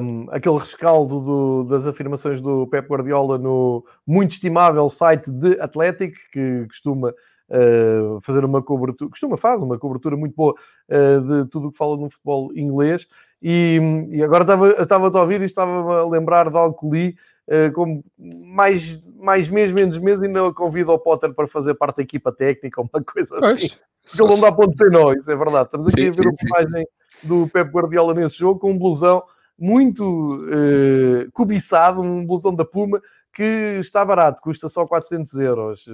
[0.02, 6.16] um, aquele rescaldo do, das afirmações do Pep Guardiola no muito estimável site de Athletic,
[6.32, 10.56] que costuma uh, fazer uma cobertura, costuma fazer uma cobertura muito boa
[10.90, 13.06] uh, de tudo o que fala no futebol inglês.
[13.42, 13.80] E,
[14.12, 17.16] e agora estava, estava a ouvir e estava a lembrar de algo que li.
[17.50, 22.04] Uh, como mais, mais mês, menos mês, ainda convido ao Potter para fazer parte da
[22.04, 23.70] equipa técnica, uma coisa assim.
[24.10, 25.66] Porque ele não dá ponto sem nó, isso é verdade.
[25.66, 26.88] Estamos aqui sim, a ver sim, a imagem
[27.24, 29.24] do Pep Guardiola nesse jogo com um blusão
[29.58, 33.02] muito uh, cobiçado, um blusão da Puma
[33.34, 35.86] que está barato, custa só 400 euros.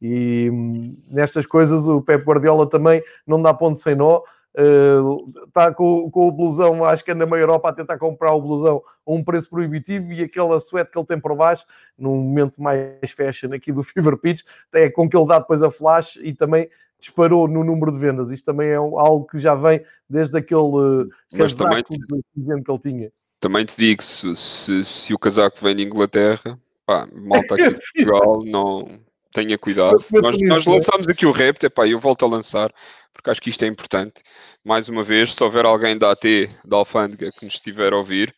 [0.00, 4.22] E hum, nestas coisas o Pep Guardiola também não dá ponto sem nó.
[4.52, 8.42] Uh, está com, com, o blusão, acho que anda na Europa a tentar comprar o
[8.42, 11.64] blusão a um preço proibitivo e aquela suéte que ele tem por baixo,
[11.96, 14.42] num momento mais fashion aqui do Fever Pitch,
[14.72, 16.68] é com que ele dá depois a flash e também
[17.00, 18.30] disparou no número de vendas.
[18.30, 23.12] Isto também é algo que já vem desde aquele Mas casaco também, que ele tinha.
[23.38, 27.78] Também te digo, se, se, se o casaco vem de Inglaterra, pá, malta aqui de
[27.78, 29.00] Portugal, não
[29.32, 30.04] tenha cuidado.
[30.12, 32.72] Nós, nós lançámos aqui o rap, epá, eu volto a lançar,
[33.12, 34.22] porque acho que isto é importante.
[34.64, 36.24] Mais uma vez, se houver alguém da AT,
[36.64, 38.34] da Alfândega, que nos estiver a ouvir,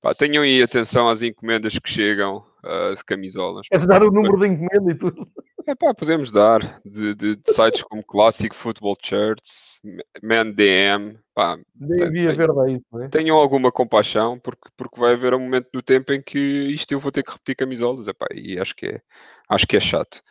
[0.00, 3.66] pá, tenham aí atenção às encomendas que chegam uh, de camisolas.
[3.68, 5.28] Queres dar o número da encomenda e tudo?
[5.66, 9.80] É pá, podemos dar de, de, de sites como Classic Football Shirts,
[10.22, 11.18] Man DM.
[11.34, 13.08] Pá, Devia haver daí, é?
[13.08, 17.00] Tenham alguma compaixão, porque, porque vai haver um momento do tempo em que isto eu
[17.00, 18.08] vou ter que repetir camisolas.
[18.08, 19.00] Epá, e acho que é,
[19.48, 20.22] acho que é chato.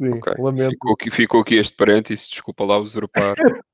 [0.00, 0.34] Sim, okay.
[0.38, 0.70] lamento.
[0.70, 3.34] Ficou aqui, ficou aqui este parênteses, desculpa lá usurpar.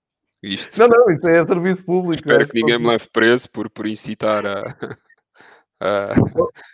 [0.42, 0.78] Isto.
[0.78, 2.22] Não, não, isso é serviço público.
[2.22, 2.46] Espero é?
[2.46, 4.76] que ninguém me leve preso por, por incitar a.
[5.80, 6.14] a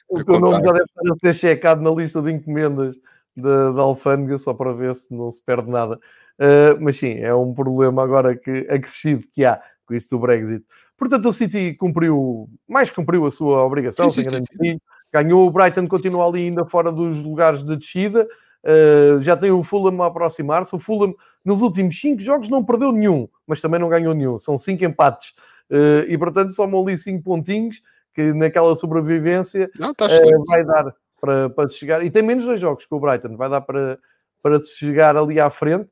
[0.09, 2.95] o teu nome já deve estar a ser checado na lista de encomendas
[3.37, 5.99] da, da alfândega, só para ver se não se perde nada.
[6.39, 10.65] Uh, mas sim, é um problema agora que acrescido que há com isso do Brexit.
[10.97, 14.81] Portanto, o City cumpriu, mais cumpriu a sua obrigação, sim, sim, sim,
[15.13, 18.27] ganhou, o Brighton continua ali ainda fora dos lugares de descida,
[18.65, 20.75] Uh, já tem o Fulham a aproximar-se.
[20.75, 21.15] O Fulham,
[21.45, 24.39] nos últimos 5 jogos, não perdeu nenhum, mas também não ganhou nenhum.
[24.39, 25.31] São 5 empates.
[25.71, 27.83] Uh, e, portanto, somam ali 5 pontinhos
[28.15, 32.05] que naquela sobrevivência não, uh, vai dar para, para se chegar.
[32.05, 33.97] E tem menos dois jogos que o Brighton, vai dar para,
[34.43, 35.89] para se chegar ali à frente.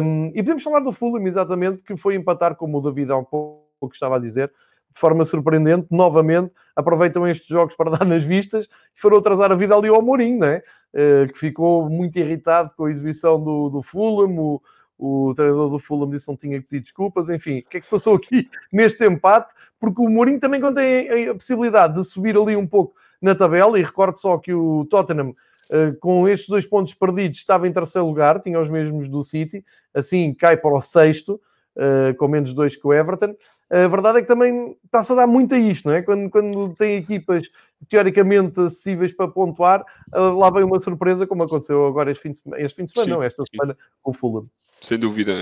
[0.00, 3.24] Um, e podemos falar do Fulham, exatamente, que foi empatar, como o David há um
[3.24, 4.48] pouco estava a dizer,
[4.92, 9.56] de forma surpreendente, novamente, aproveitam estes jogos para dar nas vistas e foram atrasar a
[9.56, 10.62] vida ali ao Mourinho, né?
[10.94, 14.62] Uh, que ficou muito irritado com a exibição do, do Fulham, o,
[14.96, 17.80] o treinador do Fulham disse que não tinha que pedir desculpas, enfim, o que é
[17.80, 19.52] que se passou aqui neste empate?
[19.80, 23.82] Porque o Mourinho também tem a possibilidade de subir ali um pouco na tabela, e
[23.82, 25.34] recordo só que o Tottenham
[25.64, 29.64] Uh, com estes dois pontos perdidos, estava em terceiro lugar, tinha os mesmos do City,
[29.94, 31.40] assim cai para o sexto,
[31.74, 33.34] uh, com menos dois que o Everton.
[33.70, 36.02] A verdade é que também está-se a dar muito a isto, não é?
[36.02, 37.50] Quando, quando tem equipas
[37.88, 39.84] teoricamente acessíveis para pontuar,
[40.14, 42.92] uh, lá vem uma surpresa, como aconteceu agora este fim de semana, este fim de
[42.92, 43.10] semana, Sim.
[43.12, 44.46] não, esta semana, com o Fulham.
[44.82, 45.32] Sem dúvida,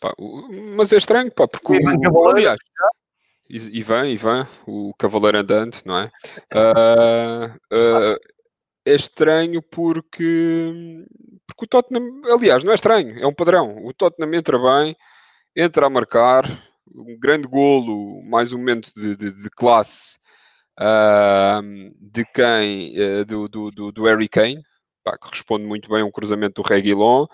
[0.00, 0.12] pá,
[0.76, 2.58] mas é estranho, pá, porque o, aliás,
[3.50, 6.12] Ivan, Ivan, o cavaleiro andante, não é?
[6.54, 8.18] Uh, uh,
[8.84, 11.04] é estranho porque,
[11.46, 13.84] porque o Tottenham, aliás, não é estranho, é um padrão.
[13.84, 14.96] O Tottenham entra bem,
[15.56, 16.44] entra a marcar,
[16.94, 20.18] um grande golo, mais um momento de, de, de classe
[20.78, 21.60] uh,
[22.00, 22.94] de quem?
[23.26, 24.62] Do, do, do, do, Harry Kane,
[25.02, 27.26] pá, que responde muito bem a um cruzamento do Reguilon,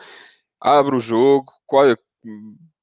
[0.61, 1.85] abre o jogo, qual,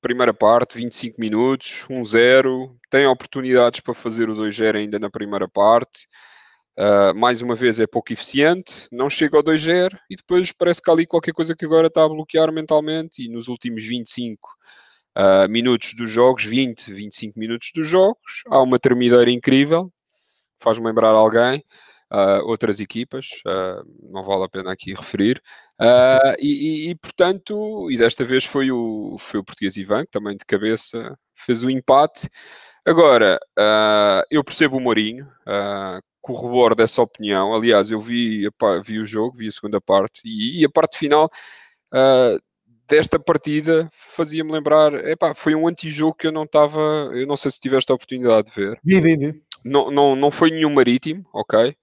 [0.04, 6.08] primeira parte, 25 minutos, 1-0, tem oportunidades para fazer o 2-0 ainda na primeira parte.
[6.78, 10.90] Uh, mais uma vez é pouco eficiente, não chega ao 2-0 e depois parece que
[10.90, 14.50] há ali qualquer coisa que agora está a bloquear mentalmente e nos últimos 25
[15.16, 19.94] uh, minutos dos jogos, 20, 25 minutos dos jogos, há uma termideira incrível,
[20.60, 21.64] faz-me lembrar alguém,
[22.12, 23.28] uh, outras equipas,
[24.10, 25.42] não vale a pena aqui referir,
[26.40, 30.36] e, e, e, portanto, e desta vez foi o, foi o português Ivan, que também
[30.36, 32.30] de cabeça fez o empate.
[32.86, 33.40] Agora,
[34.30, 35.28] eu percebo o Mourinho,
[36.24, 37.54] corroboro dessa opinião.
[37.54, 38.48] Aliás, eu vi,
[38.84, 41.30] vi o jogo, vi a segunda parte e, e a parte final
[41.94, 42.42] uh,
[42.88, 46.80] desta partida fazia-me lembrar, epá, foi um antijogo que eu não estava,
[47.14, 48.80] eu não sei se tiveste a oportunidade de ver.
[48.84, 49.42] Vi, vi, vi.
[49.66, 51.76] Não, não, não foi nenhum marítimo, ok?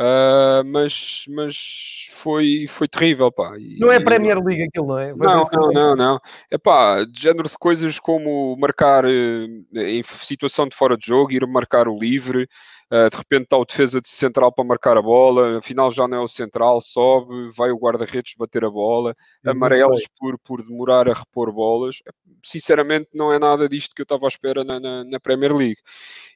[0.00, 3.52] Uh, mas, mas foi, foi terrível, pá.
[3.58, 5.14] E, não é Premier League aquilo, não é?
[5.14, 6.20] Foi não, não, não, não.
[6.50, 11.32] É pá, de género de coisas como marcar eh, em situação de fora de jogo,
[11.32, 12.48] ir marcar o livre,
[12.90, 16.20] de repente está o defesa de central para marcar a bola, afinal já não é
[16.20, 19.14] o central, sobe, vai o guarda-redes bater a bola,
[19.46, 21.98] amarelos por, por demorar a repor bolas.
[22.44, 25.80] Sinceramente, não é nada disto que eu estava à espera na, na, na Premier League.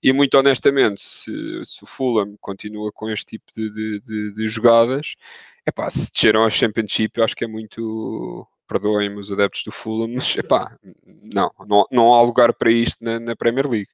[0.01, 4.49] E muito honestamente, se, se, o Fulham continua com este tipo de, de, de, de
[4.49, 5.17] jogadas,
[5.67, 10.09] epá, se desceram ao Championship, eu acho que é muito perdoem-me os adeptos do Fulham,
[10.15, 13.91] mas epá, não, não, não há lugar para isto na, na Premier League.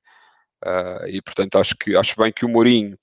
[0.64, 2.94] Uh, e portanto acho que acho bem que o Mourinho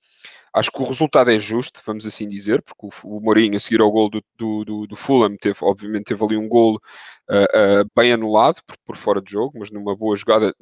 [0.53, 3.81] acho que o resultado é justo, vamos assim dizer, porque o, o Mourinho a seguir
[3.81, 7.89] ao gol do, do, do, do, Fulham teve, obviamente teve ali um gol uh, uh,
[7.95, 10.53] bem anulado por, por, fora de jogo, mas numa boa jogada,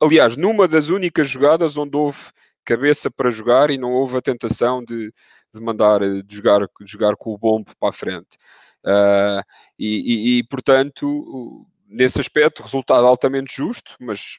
[0.00, 2.18] aliás, numa das únicas jogadas onde houve
[2.64, 5.12] cabeça para jogar e não houve a tentação de,
[5.52, 8.38] de mandar de jogar, de jogar com o bombo para a frente.
[9.78, 14.38] E, e, e, portanto, nesse aspecto, resultado altamente justo, mas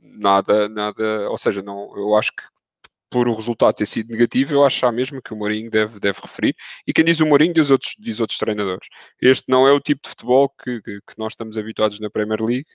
[0.00, 2.42] nada, nada, ou seja, não, eu acho que
[3.10, 6.20] por o resultado ter sido negativo, eu acho já mesmo que o Mourinho deve, deve
[6.20, 6.54] referir.
[6.86, 8.88] E quem diz o Mourinho diz outros, diz outros treinadores.
[9.20, 12.42] Este não é o tipo de futebol que, que, que nós estamos habituados na Premier
[12.42, 12.66] League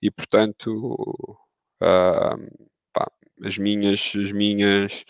[0.00, 1.36] e, portanto,
[1.82, 3.10] uh, pá,
[3.44, 5.04] as minhas, as minhas,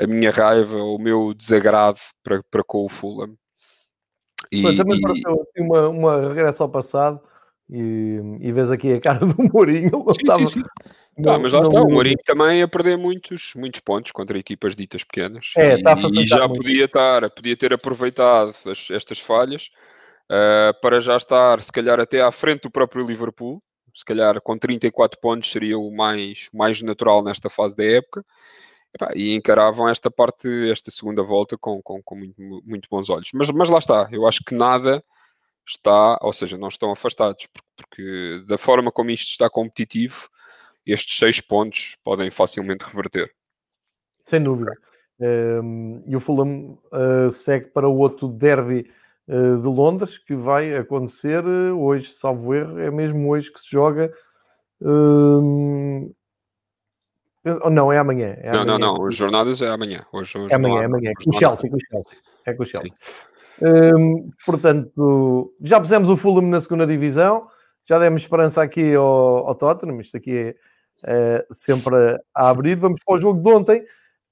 [0.00, 3.36] a minha raiva, o meu desagrado para, para com o Fulham.
[4.52, 5.00] E, também e...
[5.00, 7.20] pareceu assim uma, uma regresso ao passado
[7.68, 9.90] e, e vês aqui a cara do Mourinho.
[9.90, 10.62] Sim, estava, sim, sim.
[11.18, 14.74] Não, mas lá não, está, o Mourinho também a perder muitos, muitos pontos contra equipas
[14.74, 15.52] ditas pequenas.
[15.56, 16.62] É, e, tá e já muito.
[16.62, 19.70] podia estar, podia ter aproveitado as, estas falhas
[20.30, 23.62] uh, para já estar, se calhar, até à frente do próprio Liverpool.
[23.94, 28.24] Se calhar com 34 pontos seria o mais, mais natural nesta fase da época.
[29.14, 33.30] E, encaravam esta parte, esta segunda volta com, com, com muito, muito bons olhos.
[33.34, 35.04] Mas, mas lá está, eu acho que nada
[35.66, 40.28] está, ou seja, não estão afastados, porque, porque da forma como isto está competitivo,
[40.86, 43.30] estes seis pontos podem facilmente reverter.
[44.26, 44.72] Sem dúvida.
[45.20, 48.90] Um, e o Fulham uh, segue para o outro derby
[49.28, 53.70] uh, de Londres, que vai acontecer uh, hoje, salvo erro, é mesmo hoje que se
[53.70, 54.12] joga.
[54.82, 56.10] Ehm,
[57.70, 58.36] não, é amanhã.
[58.38, 58.78] É não, amanhã.
[58.78, 59.06] não, não.
[59.06, 60.00] As jornadas é amanhã.
[60.12, 61.12] Hoje, hoje é amanhã, é amanhã.
[61.22, 62.18] Com o Chelsea, com o Chelsea.
[62.46, 62.96] É com o Chelsea.
[63.62, 67.46] Um, portanto, já pusemos o Fulham na segunda divisão,
[67.86, 70.54] já demos esperança aqui ao, ao Tottenham, isto aqui é,
[71.04, 71.94] é, sempre
[72.34, 72.76] a abrir.
[72.76, 73.84] Vamos para o jogo de ontem,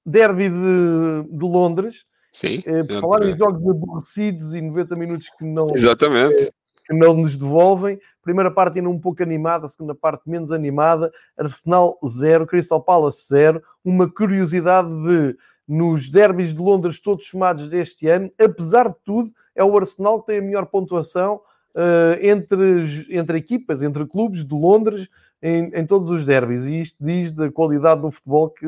[0.04, 2.04] derby de, de Londres.
[2.32, 2.62] Sim.
[2.66, 6.44] É, por falar em jogos aborrecidos e 90 minutos que não, Exatamente.
[6.44, 6.50] É,
[6.86, 7.98] que não nos devolvem.
[8.22, 11.10] Primeira parte ainda um pouco animada, segunda parte menos animada.
[11.36, 13.62] Arsenal 0, Crystal Palace 0.
[13.84, 15.36] Uma curiosidade de
[15.68, 20.28] nos derbys de Londres, todos somados deste ano, apesar de tudo, é o Arsenal que
[20.28, 21.42] tem a melhor pontuação
[21.74, 25.08] uh, entre, entre equipas, entre clubes de Londres,
[25.42, 26.66] em, em, todos os derbys.
[26.66, 28.66] E isto diz da qualidade do futebol que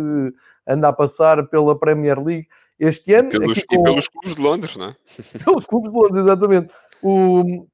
[0.66, 3.30] anda a passar pela Premier League este ano.
[3.30, 3.74] Pelos, com...
[3.74, 4.96] E pelos clubes de Londres, não é?
[5.44, 6.74] pelos clubes de Londres, exatamente.
[7.02, 7.66] O,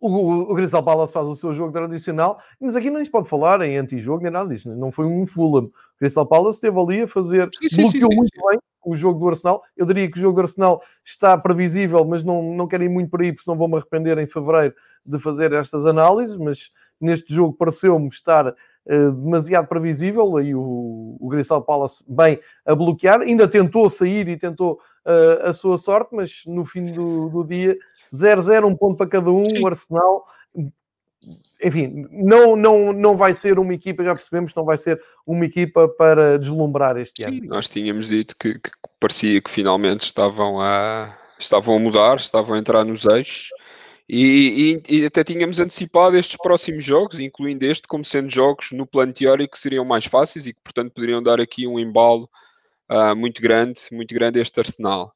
[0.00, 3.62] o, o Crystal Palace faz o seu jogo tradicional, mas aqui não se pode falar
[3.62, 4.68] em anti-jogo nem nada disso.
[4.74, 5.66] Não foi um Fulham.
[5.66, 9.20] O Crystal Palace esteve ali a fazer, sim, sim, bloqueou sim, muito bem o jogo
[9.20, 9.62] do Arsenal.
[9.76, 13.10] Eu diria que o jogo do Arsenal está previsível, mas não, não quero ir muito
[13.10, 14.74] por aí, porque senão vou-me arrepender em fevereiro
[15.06, 16.36] de fazer estas análises.
[16.36, 16.70] Mas
[17.04, 20.36] neste jogo pareceu-me estar uh, demasiado previsível.
[20.36, 25.52] Aí o, o Crystal Palace bem a bloquear, ainda tentou sair e tentou uh, a
[25.52, 27.76] sua sorte, mas no fim do, do dia
[28.12, 29.62] 0-0, um ponto para cada um, Sim.
[29.62, 30.26] o Arsenal.
[31.62, 35.88] Enfim, não, não, não vai ser uma equipa, já percebemos, não vai ser uma equipa
[35.88, 37.48] para deslumbrar este Sim, ano.
[37.48, 42.58] Nós tínhamos dito que, que, parecia que finalmente estavam a, estavam a mudar, estavam a
[42.58, 43.50] entrar nos eixos.
[44.14, 48.86] E, e, e, até tínhamos antecipado estes próximos jogos, incluindo este, como sendo jogos no
[48.86, 52.28] plano teórico que seriam mais fáceis e que, portanto, poderiam dar aqui um embalo
[52.90, 55.14] uh, muito grande, muito grande a este Arsenal.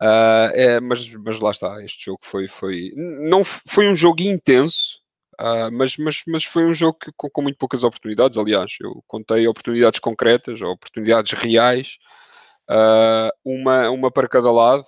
[0.00, 5.00] Uh, é, mas, mas lá está, este jogo foi, foi, não foi um jogo intenso,
[5.40, 8.38] uh, mas, mas, mas foi um jogo que, com, com, muito poucas oportunidades.
[8.38, 11.98] Aliás, eu contei oportunidades concretas, oportunidades reais,
[13.44, 14.84] uma, uma para cada lado,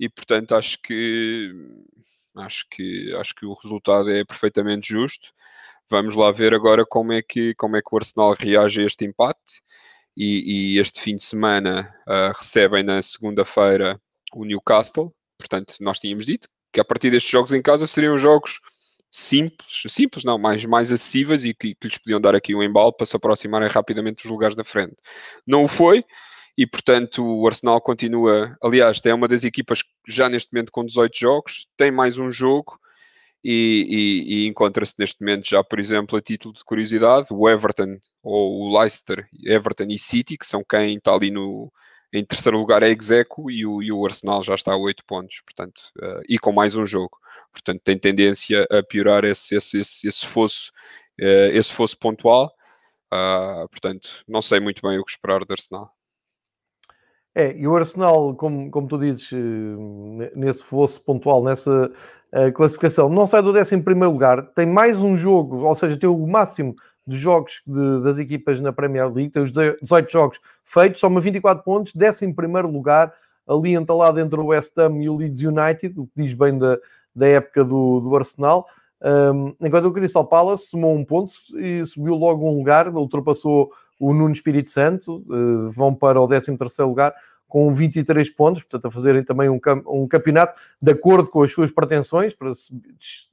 [0.00, 1.52] e portanto acho que
[2.36, 5.32] acho que acho que o resultado é perfeitamente justo.
[5.88, 9.04] Vamos lá ver agora como é que, como é que o Arsenal reage a este
[9.04, 9.62] empate.
[10.16, 11.94] E, e este fim de semana
[12.38, 14.00] recebem na segunda-feira
[14.32, 15.14] o Newcastle.
[15.38, 18.60] Portanto, nós tínhamos dito que a partir destes jogos em casa seriam jogos
[19.10, 22.92] simples, simples não, mais, mais acessíveis e que, que lhes podiam dar aqui um embalo
[22.92, 24.96] para se aproximarem rapidamente dos lugares da frente.
[25.46, 26.04] Não o foi,
[26.56, 31.18] e portanto o Arsenal continua, aliás, é uma das equipas já neste momento com 18
[31.18, 32.78] jogos, tem mais um jogo
[33.44, 37.98] e, e, e encontra-se neste momento já, por exemplo, a título de curiosidade, o Everton
[38.22, 41.70] ou o Leicester, Everton e City, que são quem está ali no,
[42.12, 45.40] em terceiro lugar é Execo e o, e o Arsenal já está a 8 pontos,
[45.44, 47.18] portanto, uh, e com mais um jogo.
[47.52, 50.70] Portanto, tem tendência a piorar esse, esse, esse, esse fosso,
[51.20, 52.52] uh, esse fosso pontual.
[53.12, 55.95] Uh, portanto, não sei muito bem o que esperar do Arsenal.
[57.38, 61.92] É, e o Arsenal, como, como tu dizes, eh, nesse fosso pontual, nessa
[62.54, 66.74] classificação, não sai do 11 lugar, tem mais um jogo, ou seja, tem o máximo
[67.06, 71.62] de jogos de, das equipas na Premier League, tem os 18 jogos feitos, soma 24
[71.62, 72.26] pontos, 11
[72.72, 73.12] lugar,
[73.46, 76.78] ali entalado entre o West Ham e o Leeds United, o que diz bem da,
[77.14, 78.66] da época do, do Arsenal.
[79.02, 84.12] Um, enquanto o Crystal Palace somou um ponto e subiu logo um lugar, ultrapassou o
[84.12, 87.14] Nuno Espírito Santo, uh, vão para o 13 lugar
[87.48, 91.70] com 23 pontos, portanto a fazerem também um, um campeonato de acordo com as suas
[91.70, 92.52] pretensões, para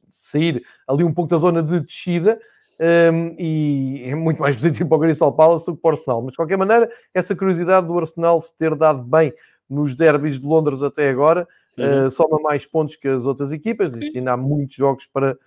[0.07, 2.39] sair ali um pouco da zona de descida,
[2.79, 6.21] um, e é muito mais positivo para o Crystal Palace do que para o Arsenal.
[6.21, 9.33] Mas, de qualquer maneira, essa curiosidade do Arsenal se ter dado bem
[9.69, 12.07] nos derbys de Londres até agora, uhum.
[12.07, 15.38] uh, soma mais pontos que as outras equipas, e ainda há muitos jogos para,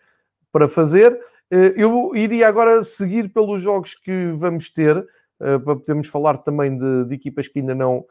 [0.51, 1.19] para fazer.
[1.53, 6.77] Uh, eu iria agora seguir pelos jogos que vamos ter, uh, para podermos falar também
[6.77, 8.05] de, de equipas que ainda não,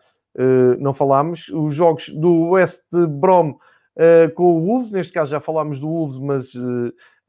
[0.79, 1.47] não falámos.
[1.47, 3.57] Os jogos do West Brom
[4.36, 6.51] com o Wolves, neste caso já falámos do Wolves, mas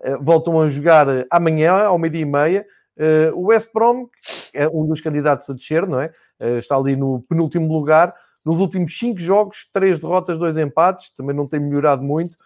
[0.01, 2.67] eh, voltam a jogar eh, amanhã, ao meio-dia e meia.
[2.97, 4.09] Eh, o West Brom
[4.53, 6.11] é um dos candidatos a descer, não é?
[6.59, 8.15] está ali no penúltimo lugar.
[8.45, 12.37] Nos últimos cinco jogos, três derrotas, dois empates, também não tem melhorado muito.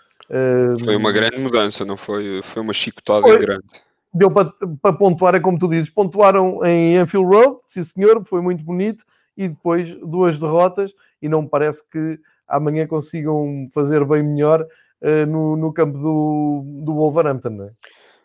[0.85, 2.41] Foi uma grande mudança, não foi?
[2.43, 3.39] Foi uma chicotada foi.
[3.39, 3.65] grande.
[4.13, 4.53] Deu para,
[4.83, 9.05] para pontuar, é como tu dizes, pontuaram em Anfield Road, sim senhor, foi muito bonito,
[9.37, 12.19] e depois duas derrotas, e não me parece que
[12.49, 17.71] amanhã consigam fazer bem melhor uh, no, no campo do, do Wolverhampton, não é?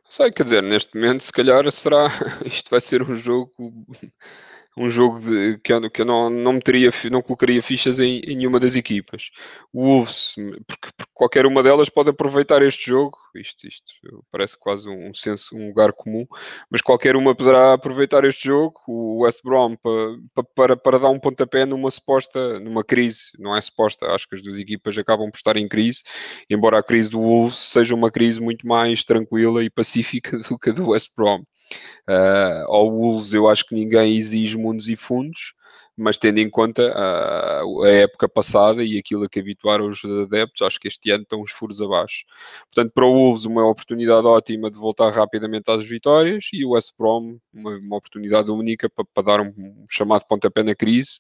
[0.08, 2.08] Sei, quer dizer, neste momento, se calhar será.
[2.46, 3.52] Isto vai ser um jogo
[4.78, 8.36] um jogo de, que eu, que eu não, não meteria, não colocaria fichas em, em
[8.36, 9.32] nenhuma das equipas.
[9.72, 10.36] O Wolves,
[10.68, 13.94] porque, porque, qualquer uma delas pode aproveitar este jogo, isto, isto
[14.30, 16.26] parece quase um, senso, um lugar comum,
[16.70, 21.20] mas qualquer uma poderá aproveitar este jogo, o West Brom, para, para, para dar um
[21.20, 25.38] pontapé numa suposta, numa crise, não é suposta, acho que as duas equipas acabam por
[25.38, 26.04] estar em crise,
[26.50, 30.70] embora a crise do Wolves seja uma crise muito mais tranquila e pacífica do que
[30.70, 31.44] a do West Brom.
[32.08, 35.54] Uh, ao Wolves eu acho que ninguém exige mundos e fundos,
[35.98, 40.62] mas tendo em conta uh, a época passada e aquilo a que habituaram os adeptos,
[40.62, 42.26] acho que este ano estão uns furos abaixo.
[42.66, 46.94] Portanto, para o Wolves uma oportunidade ótima de voltar rapidamente às vitórias e o West
[46.98, 51.20] Brom uma, uma oportunidade única para, para dar um, um, chamado pontapé na crise.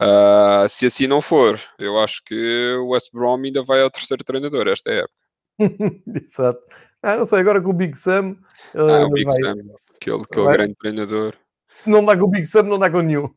[0.00, 4.24] Uh, se assim não for, eu acho que o West Brom ainda vai ao terceiro
[4.24, 5.14] treinador esta época.
[6.06, 6.60] Exato.
[7.02, 8.36] Ah, não sei, agora com o Big Sam.
[8.74, 9.36] Ah, o Big vai...
[9.36, 9.56] Sam,
[9.96, 10.56] aquele, aquele vai...
[10.56, 11.34] grande treinador.
[11.72, 13.30] Se não dá com o Big Sam, não dá com nenhum.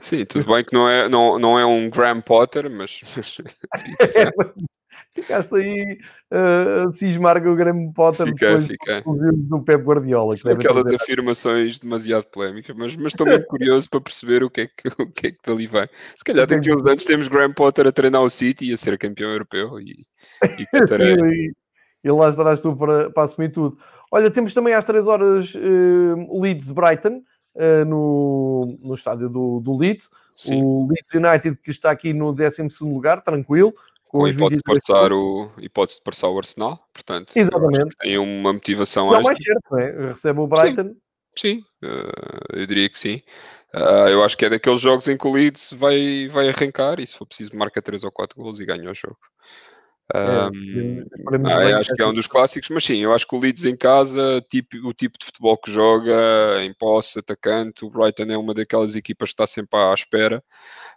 [0.00, 3.00] Sim, tudo bem que não é, não, não é um Graham Potter, mas.
[4.16, 4.30] é,
[5.14, 5.98] ficaste aí
[6.32, 9.02] uh, a cismar com o Graham Potter fiquei, fiquei.
[9.04, 10.34] do Pep Guardiola.
[10.36, 10.96] Que aquelas fazer...
[10.96, 15.10] afirmações demasiado polémicas, mas, mas estou muito curioso para perceber o que, é que, o
[15.10, 15.88] que é que dali vem.
[16.16, 18.76] Se calhar daqui a uns anos temos Graham Potter a treinar o City e a
[18.76, 20.06] ser campeão europeu e,
[20.42, 21.52] e Sim, e
[22.10, 23.78] lá estarás tu para, para assumir tudo.
[24.10, 27.22] Olha, temos também às 3 horas uh, Leeds-Brighton,
[27.54, 30.10] uh, no, no estádio do, do Leeds.
[30.36, 30.62] Sim.
[30.62, 33.72] O Leeds United, que está aqui no 12 lugar, tranquilo.
[34.08, 37.96] Com, hipótese, de passar o, hipótese de passar o Arsenal, portanto, Exatamente.
[37.98, 40.08] tem uma motivação não mais certo, não é?
[40.08, 40.94] Recebe o Brighton.
[41.34, 41.64] Sim, sim.
[41.82, 43.22] Uh, eu diria que sim.
[43.74, 47.06] Uh, eu acho que é daqueles jogos em que o Leeds vai, vai arrancar e
[47.06, 49.16] se for preciso marca 3 ou 4 gols e ganha o jogo.
[50.14, 51.06] Um,
[51.48, 53.64] é, ah, acho que é um dos clássicos, mas sim, eu acho que o Leeds
[53.64, 58.36] em casa, tipo, o tipo de futebol que joga, em posse, atacante, o Brighton é
[58.36, 60.44] uma daquelas equipas que está sempre à espera,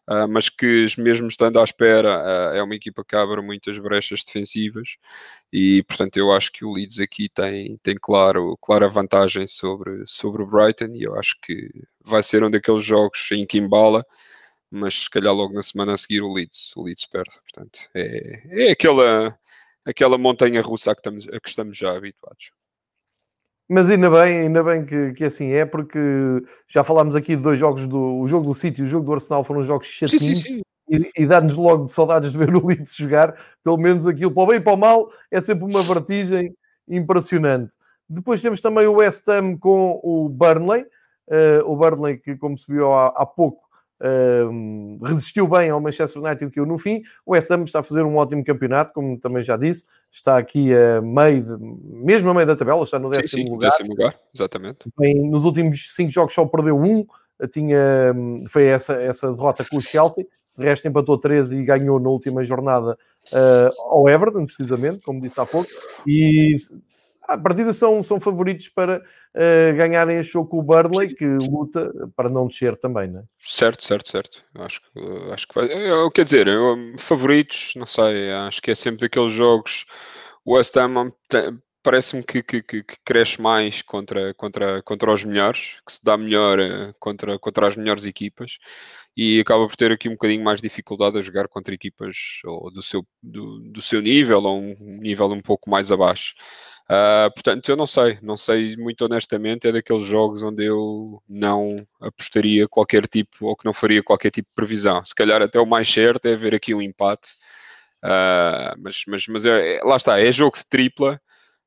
[0.10, 4.22] uh, mas que mesmo estando à espera, uh, é uma equipa que abre muitas brechas
[4.22, 4.98] defensivas
[5.52, 10.44] e, portanto, eu acho que o Leeds aqui tem, tem claro, clara vantagem sobre, sobre
[10.44, 11.70] o Brighton e eu acho que
[12.04, 14.06] vai ser um daqueles jogos em que embala
[14.76, 17.32] mas se calhar logo na semana a seguir o Leeds, o Leeds perde.
[17.42, 19.38] Portanto, é, é aquela,
[19.86, 22.52] aquela montanha russa a que, estamos, a que estamos já habituados.
[23.70, 25.98] Mas ainda bem, ainda bem que, que assim é, porque
[26.68, 29.14] já falámos aqui de dois jogos do o jogo do City e o jogo do
[29.14, 31.12] Arsenal foram jogos chatinhos sim, sim, sim.
[31.16, 34.44] e, e dá-nos logo de saudades de ver o Leeds jogar, pelo menos aquilo para
[34.44, 36.56] o bem e para o mal é sempre uma vertigem
[36.88, 37.74] impressionante.
[38.08, 42.72] Depois temos também o West Ham com o Burnley, uh, o Burnley que como se
[42.72, 43.65] viu há, há pouco
[44.02, 47.02] Uh, resistiu bem ao Manchester United que eu no fim.
[47.26, 50.74] O West Ham está a fazer um ótimo campeonato, como também já disse, está aqui
[50.74, 51.58] a meio, de,
[52.04, 53.70] mesmo a meio da tabela, está no décimo sim, sim, lugar.
[53.70, 54.80] Décimo lugar, exatamente.
[54.98, 57.06] Bem, nos últimos cinco jogos só perdeu um,
[57.52, 58.14] tinha,
[58.50, 60.26] foi essa, essa derrota com o Chelsea,
[60.58, 62.98] o resto empatou 13 e ganhou na última jornada
[63.34, 65.70] uh, ao Everton, precisamente, como disse há pouco,
[66.08, 66.54] e
[67.28, 71.92] a partida são, são favoritos para uh, ganharem este jogo com o Burnley, que luta
[72.16, 73.24] para não descer também, não é?
[73.40, 74.44] Certo, certo, certo.
[74.56, 74.82] Acho
[75.32, 75.68] acho que vai.
[75.72, 79.86] Eu, quer dizer, eu, favoritos, não sei, acho que é sempre daqueles jogos.
[80.44, 81.12] O West Ham
[81.86, 86.60] parece-me que, que, que, cresce mais contra, contra, contra os melhores, que se dá melhor
[86.60, 88.58] eh, contra, contra as melhores equipas
[89.16, 92.18] e acaba por ter aqui um bocadinho mais dificuldade a jogar contra equipas
[92.74, 96.34] do, seu, do, do seu nível ou um nível um pouco mais abaixo.
[96.86, 99.68] Uh, portanto, eu não sei, não sei muito honestamente.
[99.68, 104.50] É daqueles jogos onde eu não apostaria qualquer tipo ou que não faria qualquer tipo
[104.50, 105.04] de previsão.
[105.04, 107.32] Se calhar, até o mais certo é ver aqui um empate,
[108.04, 111.20] uh, mas, mas, mas é, é, lá está, é jogo de tripla.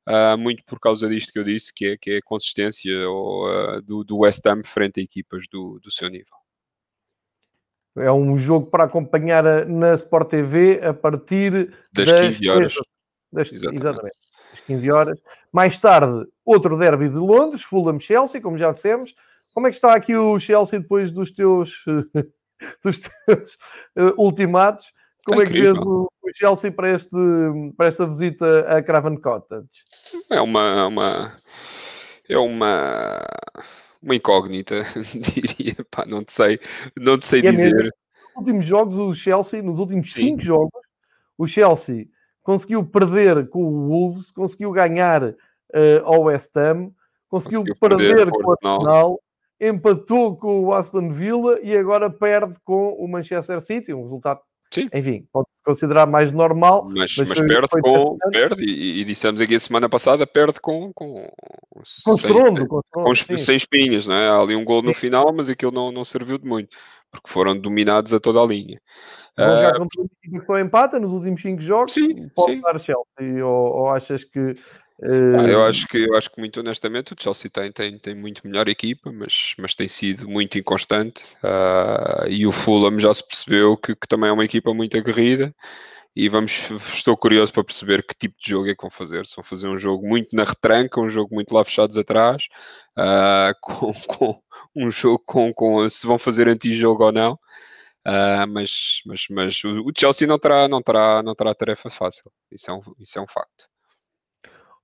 [0.07, 3.79] Uh, muito por causa disto que eu disse, que é, que é a consistência ou,
[3.83, 6.33] do, do West Ham frente a equipas do, do seu nível.
[7.95, 12.73] É um jogo para acompanhar na Sport TV a partir das, das 15 horas.
[13.31, 13.79] Das, exatamente.
[13.79, 15.19] exatamente às 15 horas.
[15.51, 19.13] Mais tarde, outro derby de Londres, Fulham-Chelsea, como já dissemos.
[19.53, 21.83] Como é que está aqui o Chelsea depois dos teus,
[22.83, 23.57] dos teus
[23.97, 24.93] uh, ultimatos?
[25.25, 27.17] Como é, é que vês o, Chelsea para, este,
[27.75, 29.67] para esta visita a Craven Cottage?
[30.29, 31.33] É uma, uma,
[32.27, 33.25] é uma,
[34.01, 34.83] uma incógnita,
[35.13, 35.75] diria.
[35.89, 36.59] Pá, não te sei,
[36.95, 37.75] não te sei é dizer.
[37.75, 37.89] Mesmo.
[37.89, 40.81] Nos últimos jogos, o Chelsea, nos últimos 5 jogos,
[41.37, 42.07] o Chelsea
[42.43, 45.35] conseguiu perder com o Wolves, conseguiu ganhar uh,
[46.03, 46.91] ao West Ham,
[47.27, 49.21] conseguiu, conseguiu perder, perder com o Arsenal,
[49.59, 54.87] empatou com o Aston Villa e agora perde com o Manchester City, um resultado Sim.
[54.93, 56.85] enfim, pode-se considerar mais normal.
[56.85, 60.93] Mas, mas, mas perde, com, perde e, e, dissemos aqui a semana passada, perde com,
[60.93, 61.27] com,
[62.05, 64.27] com estrondo, com, com, sem espinhas, não é?
[64.29, 66.77] Há ali um gol no final, mas aquilo não, não serviu de muito,
[67.11, 68.79] porque foram dominados a toda a linha.
[69.45, 72.61] Vão jogar uh, contra que foi empata nos últimos 5 jogos, sim, pode sim.
[72.61, 74.55] dar Chelsea, ou, ou achas que
[75.01, 78.45] ah, eu acho que eu acho que muito honestamente o Chelsea tem, tem, tem muito
[78.45, 83.77] melhor equipa, mas, mas tem sido muito inconstante uh, e o Fulham já se percebeu
[83.77, 85.55] que, que, também é uma equipa muito aguerrida
[86.13, 89.25] e vamos estou curioso para perceber que tipo de jogo é que vão fazer.
[89.25, 92.47] Se vão fazer um jogo muito na retranca, um jogo muito lá fechados atrás,
[92.97, 94.41] uh, com, com,
[94.75, 97.39] um jogo com, com se vão fazer anti-jogo ou não.
[98.09, 102.31] Uh, mas, mas, mas o Chelsea não terá, não terá, não terá tarefa fácil.
[102.51, 103.67] Isso é um, isso é um facto.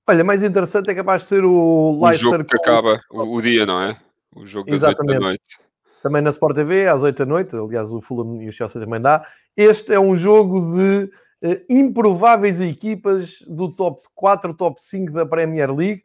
[0.05, 2.29] Olha, mais interessante é capaz de ser o Leicester.
[2.29, 3.99] O jogo que acaba o, o, dia, não é?
[4.35, 5.13] O jogo das Exatamente.
[5.13, 5.59] 8 da noite.
[6.03, 7.55] Também na Sport TV, às 8 da noite.
[7.55, 9.27] Aliás, o Fulham e o Chelsea também dá.
[9.57, 11.09] Este é um jogo de
[11.41, 16.03] uh, improváveis equipas do top 4, top 5 da Premier League.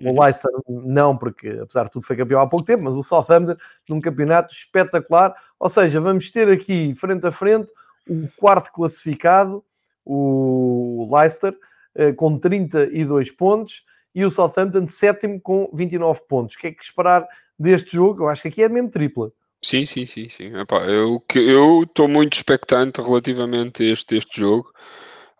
[0.00, 0.22] O.
[0.22, 3.56] Leicester não, porque apesar de tudo foi campeão há pouco tempo, mas o Southampton
[3.88, 5.34] num campeonato espetacular.
[5.58, 7.70] Ou seja, vamos ter aqui frente a frente
[8.08, 9.64] o quarto classificado,
[10.04, 11.56] o Leicester,
[11.94, 16.54] eh, com 32 pontos e o Southampton sétimo com 29 pontos.
[16.56, 17.26] O que é que esperar
[17.58, 18.24] deste jogo?
[18.24, 19.32] Eu acho que aqui é mesmo tripla.
[19.62, 20.56] Sim, sim, sim, sim.
[20.58, 24.72] Epá, eu estou muito expectante relativamente a este, este jogo,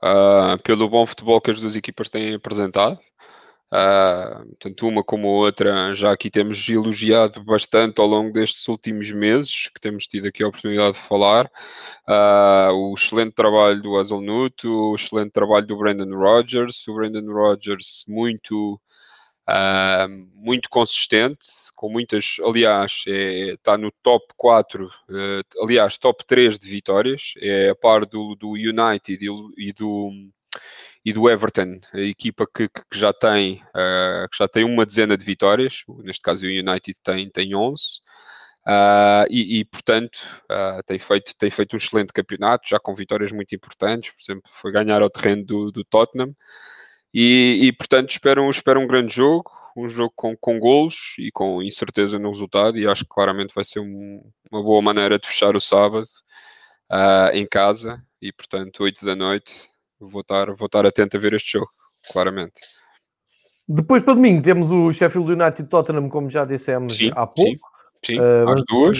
[0.02, 2.98] uh, pelo bom futebol que as duas equipas têm apresentado.
[3.72, 9.10] Uh, tanto uma como a outra, já aqui temos elogiado bastante ao longo destes últimos
[9.10, 11.50] meses, que temos tido aqui a oportunidade de falar.
[12.08, 18.04] Uh, o excelente trabalho do Hazelnut, o excelente trabalho do Brandon Rodgers, o Brandon Rodgers
[18.06, 18.80] muito,
[19.48, 24.88] uh, muito consistente, com muitas, aliás, é, está no top 4,
[25.60, 29.18] aliás, top 3 de vitórias, é a par do, do United
[29.58, 30.10] e do
[31.06, 35.16] e do Everton, a equipa que, que já, tem, uh, que já tem uma dezena
[35.16, 37.74] de vitórias, neste caso o United tem, tem 11,
[38.66, 40.18] uh, eh, e, e, portanto
[40.50, 44.50] uh, tem, feito, tem feito um excelente campeonato, já com vitórias muito importantes, por exemplo,
[44.52, 46.34] foi ganhar ao terreno do, do Tottenham,
[47.14, 51.62] e, e, portanto espero, espero um grande jogo, um jogo com, com golos e com
[51.62, 55.54] incerteza no resultado, e acho que claramente vai ser um, uma boa maneira de fechar
[55.54, 56.08] o sábado
[57.32, 59.68] em casa, e portanto 8 da noite
[60.00, 61.70] vou estar, vou estar atento a ver este jogo,
[62.12, 62.60] claramente.
[63.68, 67.68] Depois para domingo temos o Sheffield United e Tottenham, como já dissemos sim, há pouco.
[68.04, 68.98] Sim, sim uh, às duas.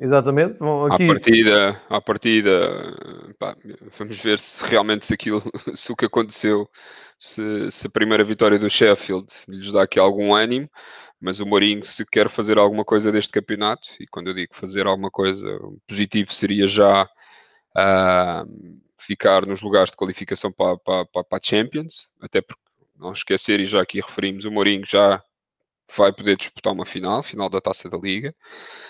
[0.00, 0.58] Exatamente.
[0.90, 1.04] aqui...
[1.04, 2.96] À partida, à partida
[3.38, 3.54] pá,
[3.98, 5.42] vamos ver se realmente se aquilo,
[5.76, 6.66] se o que aconteceu,
[7.18, 10.70] se, se, a primeira vitória do Sheffield lhes dá aqui algum ânimo,
[11.20, 14.86] mas o Mourinho se quer fazer alguma coisa deste campeonato, e quando eu digo fazer
[14.86, 15.46] alguma coisa,
[15.86, 17.04] positivo seria já
[17.76, 22.60] uh, ficar nos lugares de qualificação para, para, para, a Champions, até porque
[22.96, 25.22] não esquecer, e já aqui referimos, o Mourinho já
[25.96, 28.34] vai poder disputar uma final, final da Taça da Liga,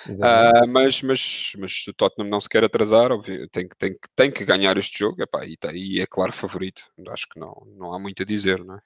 [0.09, 4.45] uh, mas, mas, mas o Tottenham não se quer atrasar, óbvio, tem, tem, tem que
[4.45, 7.99] ganhar este jogo, epá, e, tá, e é claro favorito, acho que não, não há
[7.99, 8.79] muito a dizer, não é?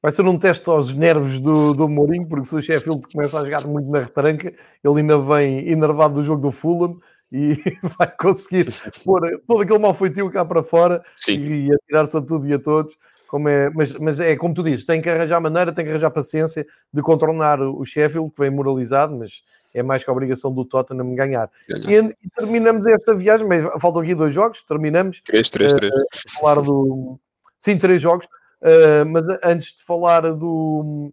[0.00, 3.44] Vai ser um teste aos nervos do, do Mourinho, porque se o Sheffield começa a
[3.44, 7.00] jogar muito na retranca, ele ainda vem enervado do jogo do Fulham,
[7.30, 7.56] e
[7.98, 8.66] vai conseguir
[9.04, 11.66] pôr todo aquele mal feitio cá para fora Sim.
[11.66, 12.96] e atirar-se a tudo e a todos.
[13.28, 16.10] Como é, mas, mas é como tu dizes, tem que arranjar maneira, tem que arranjar
[16.10, 19.42] paciência de contornar o Sheffield, que vem moralizado, mas
[19.74, 21.50] é mais que a obrigação do Tottenham ganhar.
[21.68, 25.20] E, e, terminamos esta viagem, mas faltam aqui dois jogos, terminamos.
[25.20, 25.92] Três, três, três.
[25.92, 27.20] Uh, falar do...
[27.58, 28.26] Sim, três jogos.
[28.62, 31.12] Uh, mas antes de falar do,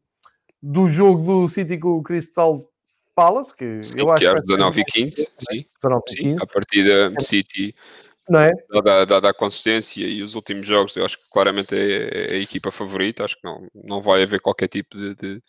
[0.63, 2.65] do jogo do City com o Crystal
[3.15, 6.43] Palace, que sim, eu acho que é 19 e 15, sim, 19 sim, 15.
[6.43, 7.73] a partida City
[8.27, 8.51] não é?
[8.69, 12.41] dada, dada a consistência e os últimos jogos, eu acho que claramente é, é a
[12.41, 15.43] equipa favorita, acho que não, não vai haver qualquer tipo de, de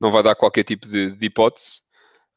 [0.00, 1.82] não vai dar qualquer tipo de, de hipótese.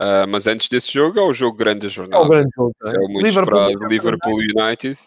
[0.02, 2.24] Uh, mas antes desse jogo é o jogo grande da jornada.
[2.24, 2.96] É o grande jogo, é?
[2.96, 5.00] é o muito Liverpool, esperado Liverpool United.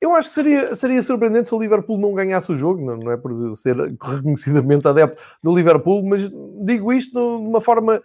[0.00, 3.12] Eu acho que seria, seria surpreendente se o Liverpool não ganhasse o jogo, não, não
[3.12, 6.28] é por ser reconhecidamente adepto do Liverpool, mas
[6.64, 8.02] digo isto de uma forma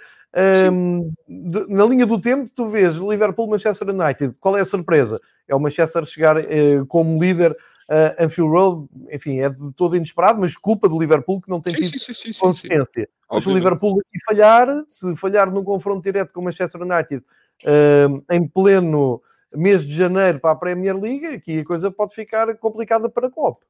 [0.71, 2.49] um, de, na linha do tempo.
[2.55, 5.19] Tu vês Liverpool-Manchester United, qual é a surpresa?
[5.47, 10.39] É o Manchester chegar uh, como líder uh, Anfield Road, enfim, é de todo inesperado,
[10.39, 13.09] mas culpa do Liverpool que não tem tido sim, sim, sim, consistência.
[13.29, 17.23] Mas o Liverpool aqui falhar, se falhar num confronto direto com o Manchester United
[17.65, 19.21] uh, em pleno
[19.53, 23.31] mês de janeiro para a Premier League, aqui a coisa pode ficar complicada para a
[23.31, 23.61] Klopp.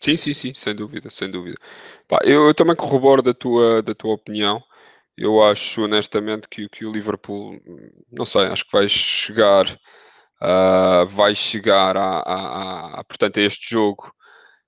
[0.00, 1.56] Sim, sim, sim, sem dúvida, sem dúvida.
[2.08, 4.62] Pá, eu, eu, também corroboro da tua, da tua opinião.
[5.16, 7.60] Eu acho honestamente que, que o Liverpool,
[8.10, 9.66] não sei, acho que vai chegar
[10.42, 14.12] uh, vai chegar a, a, a, portanto, a este jogo.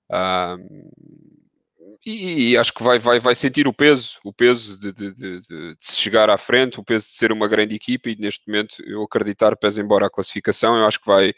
[0.09, 0.57] Uh,
[2.05, 5.39] e, e, acho que vai, vai, vai sentir o peso, o peso de, de, de,
[5.39, 8.83] de, se chegar à frente, o peso de ser uma grande equipa e neste momento
[8.85, 11.33] eu acreditar, pese embora a classificação, eu acho que vai,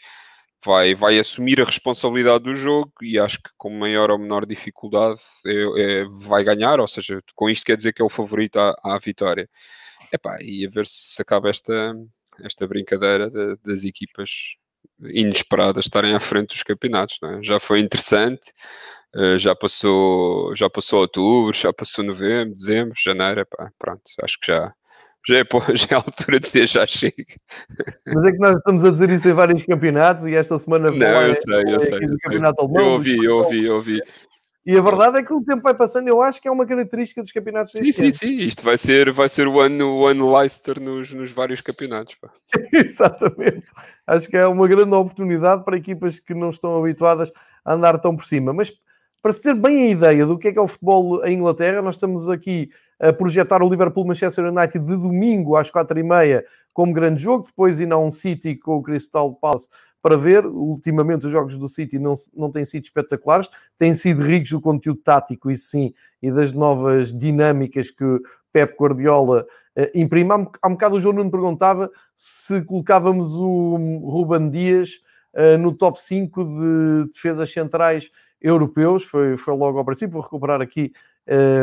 [0.66, 5.20] vai, vai assumir a responsabilidade do jogo e acho que com maior ou menor dificuldade
[5.46, 8.76] é, é, vai ganhar, ou seja, com isto quer dizer que é o favorito à,
[8.82, 9.48] à vitória.
[10.12, 11.94] Epá, e a ver se acaba esta,
[12.42, 14.56] esta brincadeira de, das equipas
[15.00, 17.18] inesperadas estarem à frente dos campeonatos.
[17.22, 17.42] É?
[17.42, 18.52] Já foi interessante,
[19.14, 24.52] eh, já passou, já passou outubro, já passou novembro, dezembro, janeiro, epá, pronto, acho que
[24.52, 24.74] já,
[25.26, 27.24] já é, já é a altura de dizer já chega.
[28.06, 30.98] Mas é que nós estamos a dizer isso em vários campeonatos e esta semana foi
[30.98, 32.38] Não, eu sei, eu é, sei, eu sei.
[32.38, 34.02] Alemão, eu ouvi, eu ouvi, eu ouvi.
[34.66, 37.22] E a verdade é que o tempo vai passando, eu acho que é uma característica
[37.22, 37.70] dos campeonatos.
[37.70, 38.14] Sim, sim, ano.
[38.14, 38.36] sim.
[38.38, 42.16] Isto vai ser, vai ser o ano, o ano Leicester nos, nos vários campeonatos.
[42.74, 43.64] Exatamente.
[44.04, 47.30] Acho que é uma grande oportunidade para equipas que não estão habituadas
[47.64, 48.52] a andar tão por cima.
[48.52, 48.72] Mas
[49.26, 51.82] para se ter bem a ideia do que é que é o futebol em Inglaterra,
[51.82, 52.70] nós estamos aqui
[53.00, 57.80] a projetar o Liverpool-Manchester United de domingo às quatro e meia como grande jogo, depois
[57.80, 59.68] ir a um City com o Crystal Palace
[60.00, 60.46] para ver.
[60.46, 65.00] Ultimamente os jogos do City não, não têm sido espetaculares, têm sido ricos do conteúdo
[65.02, 68.04] tático, isso sim, e das novas dinâmicas que
[68.52, 69.44] Pep Guardiola
[69.76, 70.30] uh, imprime.
[70.30, 75.00] Há um, há um bocado o João Nuno perguntava se colocávamos o Ruben Dias
[75.34, 78.08] uh, no top 5 de defesas centrais
[78.40, 80.92] europeus, foi, foi logo ao princípio, vou recuperar aqui,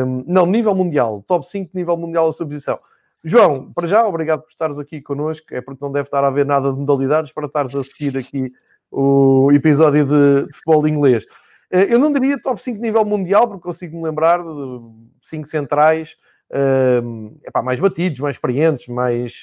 [0.06, 2.78] um, não, nível mundial, top 5 nível mundial a sua posição.
[3.24, 5.46] João, para já, obrigado por estares aqui connosco.
[5.50, 8.52] É porque não deve estar a haver nada de modalidades para estares a seguir aqui
[8.90, 11.24] o episódio de, de futebol inglês.
[11.70, 14.80] Eh, eu não diria top 5 nível mundial, porque consigo me lembrar de
[15.22, 16.16] 5 centrais
[16.50, 19.42] uh, epá, mais batidos, mais experientes, mais,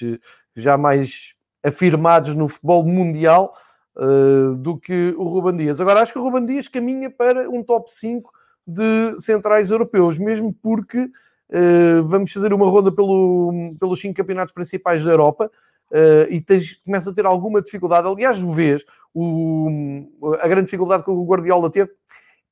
[0.55, 3.53] já mais afirmados no futebol mundial
[3.95, 5.81] uh, do que o Ruben Dias.
[5.81, 8.31] Agora, acho que o Ruben Dias caminha para um top 5
[8.65, 15.03] de centrais europeus, mesmo porque uh, vamos fazer uma ronda pelo, pelos cinco campeonatos principais
[15.03, 15.51] da Europa
[15.91, 18.07] uh, e tens, começa a ter alguma dificuldade.
[18.07, 18.83] Aliás, vês
[19.13, 20.07] o,
[20.41, 21.91] a grande dificuldade que o Guardiola teve.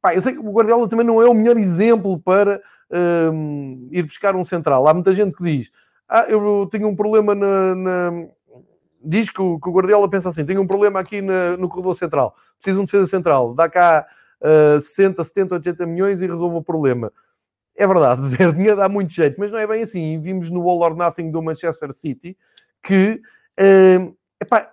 [0.02, 2.62] Pá, eu sei que o Guardiola também não é o melhor exemplo para
[3.92, 4.88] ir buscar um central.
[4.88, 5.70] Há muita gente que diz:
[6.08, 7.76] Ah, eu tenho um problema na.
[7.76, 8.12] na...
[9.02, 11.96] Diz que o, que o, Guardiola pensa assim: tenho um problema aqui na, no corredor
[11.96, 14.06] central, preciso de um defesa central, dá cá
[14.42, 17.12] uh, 60, 70, 80 milhões e resolve o problema
[17.80, 20.20] é verdade, ter dinheiro dá muito jeito, mas não é bem assim.
[20.20, 22.38] Vimos no All or Nothing do Manchester City
[22.84, 23.22] que
[23.60, 24.72] uh, epá,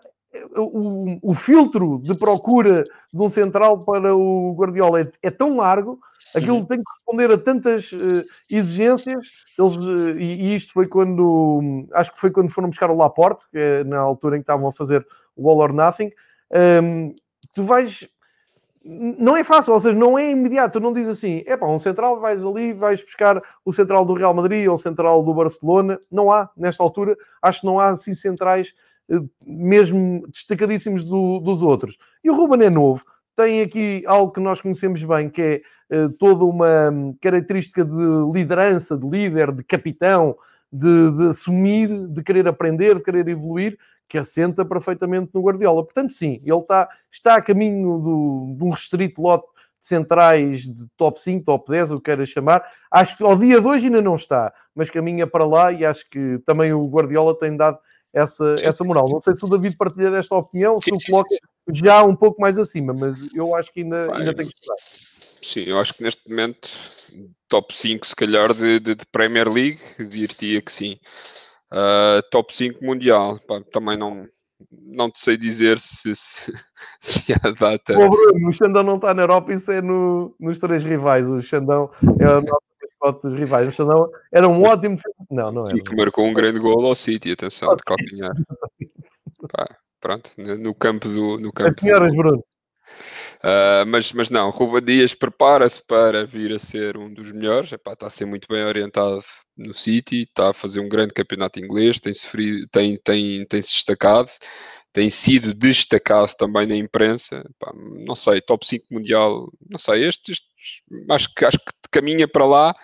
[0.57, 5.99] o, o, filtro de procura de um central para o Guardiola é, é tão largo,
[6.37, 6.65] aquilo uhum.
[6.65, 9.29] tem que responder a tantas uh, exigências.
[9.59, 13.45] Eles, uh, e, e, isto foi quando acho que foi quando foram buscar o Laporte,
[13.51, 15.07] que é na altura em que estavam a fazer
[15.37, 16.11] o All or Nothing.
[16.83, 17.15] Um,
[17.55, 18.09] tu vais
[18.89, 20.79] não é fácil, ou seja, não é imediato.
[20.79, 24.15] Tu não diz assim, é pá, um central, vais ali, vais buscar o central do
[24.15, 25.99] Real Madrid ou o central do Barcelona.
[26.11, 28.73] Não há, nesta altura, acho que não há assim centrais
[29.11, 31.99] eh, mesmo destacadíssimos do, dos outros.
[32.23, 35.63] E o Ruben é novo, tem aqui algo que nós conhecemos bem, que é
[36.19, 40.37] toda uma característica de liderança, de líder, de capitão,
[40.73, 43.79] de, de assumir, de querer aprender, de querer evoluir,
[44.09, 45.85] que assenta perfeitamente no Guardiola.
[45.85, 49.47] Portanto, sim, ele está, está a caminho do, de um restrito lote
[49.81, 52.65] de centrais de top 5, top 10, o que queiras chamar.
[52.91, 56.09] Acho que ao dia de hoje ainda não está, mas caminha para lá e acho
[56.09, 57.79] que também o Guardiola tem dado
[58.13, 59.09] essa, essa moral.
[59.09, 61.37] Não sei se o David partilha desta opinião, se o coloca
[61.71, 65.16] já um pouco mais acima, mas eu acho que ainda, ainda tem que esperar.
[65.47, 66.69] Sim, eu acho que neste momento
[67.49, 69.79] top 5 se calhar de, de, de Premier League,
[70.09, 70.99] diria que sim.
[71.73, 74.27] Uh, top 5 mundial, Pá, também não,
[74.71, 76.53] não te sei dizer se, se,
[77.01, 77.95] se a data.
[77.95, 81.31] Bruno, o Xandão não está na Europa, isso é no, nos três rivais.
[81.31, 83.69] O Xandão é o nosso mascote dos rivais.
[83.69, 84.99] O Xandão era um ótimo.
[85.31, 85.75] Não, não é.
[85.75, 88.35] E que marcou um grande gol ao City, atenção, de calcanhar.
[89.53, 89.69] Pá,
[90.01, 91.39] pronto, no campo do.
[91.39, 92.17] No campo do...
[92.17, 92.45] Bruno.
[93.39, 97.73] Uh, mas, mas não, Ruba Dias prepara-se para vir a ser um dos melhores.
[97.73, 99.21] Epá, está a ser muito bem orientado
[99.57, 103.73] no City, está a fazer um grande campeonato inglês, tem, sofrido, tem, tem, tem se
[103.73, 104.31] destacado,
[104.93, 107.37] tem sido destacado também na imprensa.
[107.39, 107.73] Epá,
[108.07, 112.45] não sei, top 5 mundial, não sei, estes, estes acho, que, acho que caminha para
[112.45, 112.75] lá.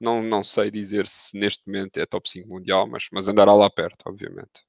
[0.00, 3.70] Não, não sei dizer se neste momento é top 5 mundial, mas, mas andará lá
[3.70, 4.62] perto, obviamente.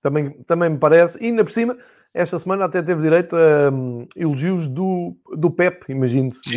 [0.00, 1.78] Também, também me parece, e ainda por cima,
[2.14, 6.54] esta semana até teve direito a um, elogios do, do Pep, imagino-se, que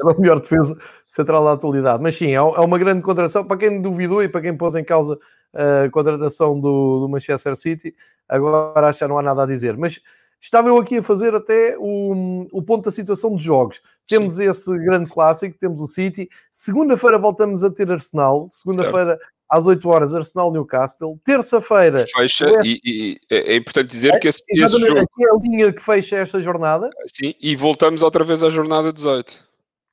[0.00, 0.74] era a melhor defesa
[1.06, 2.02] central da atualidade.
[2.02, 3.44] Mas sim, é, é uma grande contratação.
[3.44, 5.18] Para quem duvidou e para quem pôs em causa
[5.52, 7.94] a contratação do, do Manchester City,
[8.26, 9.76] agora acho que não há nada a dizer.
[9.76, 10.00] Mas
[10.40, 13.82] estava eu aqui a fazer até o, o ponto da situação de jogos.
[14.08, 14.44] Temos Sim.
[14.44, 16.26] esse grande clássico, temos o City.
[16.50, 18.48] Segunda-feira voltamos a ter Arsenal.
[18.50, 19.18] Segunda-feira
[19.48, 21.18] às 8 horas, Arsenal Newcastle.
[21.24, 22.04] Terça-feira.
[22.14, 25.00] Fecha, e, e, é importante dizer é, que esse, esse jogo.
[25.00, 26.90] Aqui é a linha que fecha esta jornada.
[27.06, 29.44] Sim, e voltamos outra vez à jornada 18.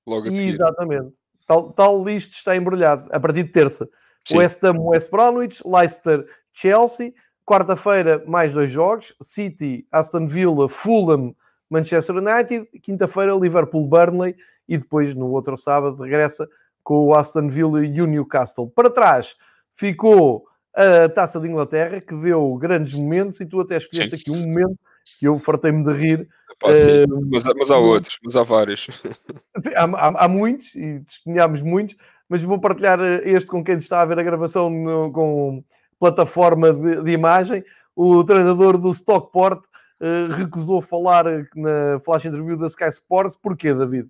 [0.06, 0.56] Logo a seguir.
[0.56, 1.14] Exatamente.
[1.48, 3.88] Tal, tal isto está embrulhado a partir de terça.
[4.26, 4.38] Sim.
[4.38, 7.14] West Ham, West Bromwich, Leicester, Chelsea.
[7.46, 11.36] Quarta-feira, mais dois jogos: City, Aston Villa, Fulham,
[11.70, 12.66] Manchester United.
[12.82, 14.36] Quinta-feira, Liverpool, Burnley.
[14.68, 16.48] E depois, no outro sábado, regressa
[16.84, 18.70] com o Aston Villa e o Newcastle.
[18.70, 19.36] Para trás
[19.74, 24.22] ficou a Taça de Inglaterra, que deu grandes momentos, e tu até escolheste sim.
[24.22, 24.78] aqui um momento
[25.20, 26.28] que eu fartei-me de rir.
[26.64, 28.88] uh, mas, mas, há outros, mas há vários.
[29.76, 31.96] Há, há, há, muitos, e testemunhámos muitos,
[32.28, 35.64] mas vou partilhar eh, este com quem está a ver a gravação no, com
[36.00, 37.64] plataforma de, de, imagem.
[37.96, 39.64] O treinador do Stockport
[40.02, 41.26] uh, recusou falar
[41.56, 43.36] na flash interview da Sky Sports.
[43.36, 44.10] Porquê, David?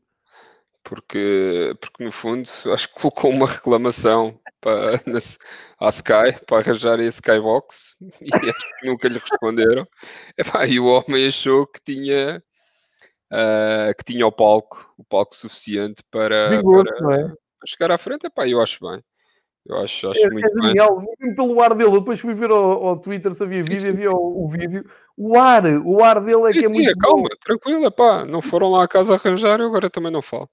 [0.84, 5.19] Porque, porque no fundo acho que colocou uma reclamação para, na,
[5.79, 9.88] à Sky para arranjar a Skybox e acho que nunca lhe responderam.
[10.38, 12.43] Epá, e o homem achou que tinha
[13.31, 17.27] uh, que tinha o palco, o palco suficiente para, Vigor, para, é?
[17.27, 18.27] para chegar à frente.
[18.27, 19.01] Epá, eu acho bem.
[19.65, 21.36] Eu acho, acho é, muito é genial, bem.
[21.36, 21.89] pelo ar dele.
[21.89, 24.86] Eu depois fui ver ao, ao Twitter se havia vídeo, havia o, o, vídeo.
[25.15, 26.97] O ar, o ar dele é que é sim, muito.
[26.97, 27.36] Calma, bom.
[27.39, 28.25] tranquilo, pá.
[28.25, 30.49] Não foram lá a casa arranjar, eu agora também não falo.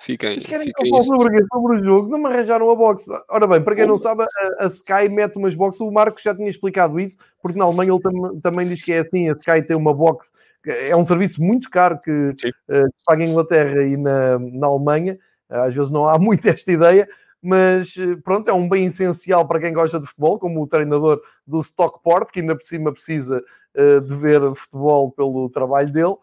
[0.00, 3.06] Fiquem, Mas querem fiquem que eu sobre, sobre o jogo, não me arranjaram a box.
[3.28, 5.80] Ora bem, para quem não sabe, a, a, Sky mete umas boxes.
[5.80, 9.00] O Marcos já tinha explicado isso, porque na Alemanha ele tam, também diz que é
[9.00, 10.30] assim: a Sky tem uma box,
[10.64, 15.18] é um serviço muito caro que, uh, que paga em Inglaterra e na, na Alemanha.
[15.50, 17.08] Às vezes não há muito esta ideia,
[17.42, 21.20] mas eh, pronto, é um bem essencial para quem gosta de futebol, como o treinador
[21.44, 23.42] do Stockport, que ainda por cima precisa
[23.74, 26.14] uh, de ver futebol pelo trabalho dele.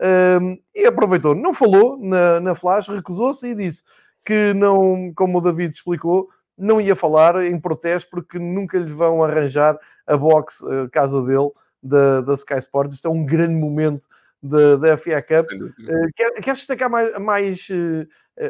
[0.00, 3.82] Um, e aproveitou, não falou na, na flash, recusou-se e disse
[4.24, 9.22] que não, como o David explicou, não ia falar em protesto porque nunca lhe vão
[9.22, 11.50] arranjar a box uh, casa dele
[11.82, 12.96] da, da Sky Sports.
[12.96, 14.06] Isto é um grande momento
[14.42, 15.46] da, da FA Cup.
[15.52, 18.06] Uh, quer, queres destacar mais, mais uh,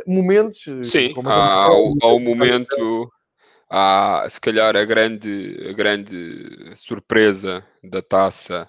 [0.06, 0.64] momentos?
[0.88, 3.10] Sim, há, o momento,
[3.68, 8.68] há se calhar a grande, a grande surpresa da taça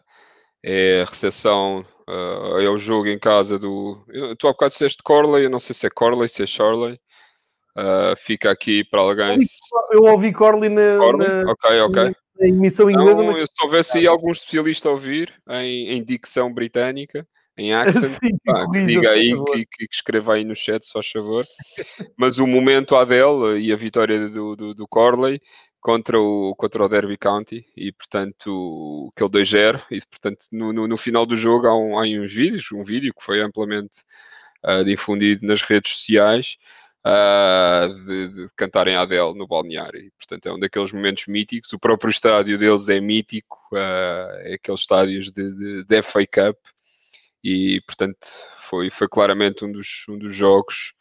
[0.63, 4.05] é a recepção Uh, é o jogo em casa do.
[4.37, 6.99] Tu há bocado disseste Corley, eu não sei se é Corley, se é Charley.
[7.77, 9.37] Uh, fica aqui para alguém.
[9.91, 11.27] Eu ouvi Corley na, Corley?
[11.27, 12.15] na, ok, ok.
[12.39, 13.21] na emissão inglesa.
[13.21, 13.37] Não, mas...
[13.37, 17.27] Eu se houvesse aí algum especialista a ouvir em, em dicção britânica,
[17.57, 20.93] em accent, Sim, pá, que diga aí, que, que, que, escreva aí no chat, se
[20.93, 21.43] faz favor.
[22.17, 25.41] mas o momento Adele e a vitória do, do, do Corley
[25.85, 30.97] contra o, contra o Derby County e portanto aquele 2-0 e portanto no, no, no,
[30.97, 33.99] final do jogo há, um, há uns vídeos, um vídeo que foi amplamente
[34.65, 36.57] uh, difundido nas redes sociais
[37.05, 39.99] uh, de, de, cantarem Adele no balneário.
[39.99, 44.55] E portanto é um daqueles momentos míticos, o próprio estádio deles é mítico, uh, é
[44.55, 46.57] aqueles estádios de, de, de FA Cup.
[47.43, 48.25] E portanto
[48.57, 50.95] foi, foi claramente um dos, um dos jogos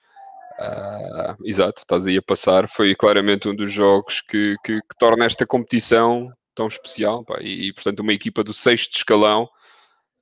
[0.59, 2.69] Uh, exato, estás aí a passar.
[2.69, 7.25] Foi claramente um dos jogos que, que, que torna esta competição tão especial.
[7.25, 9.49] Pá, e, e, portanto, uma equipa do sexto escalão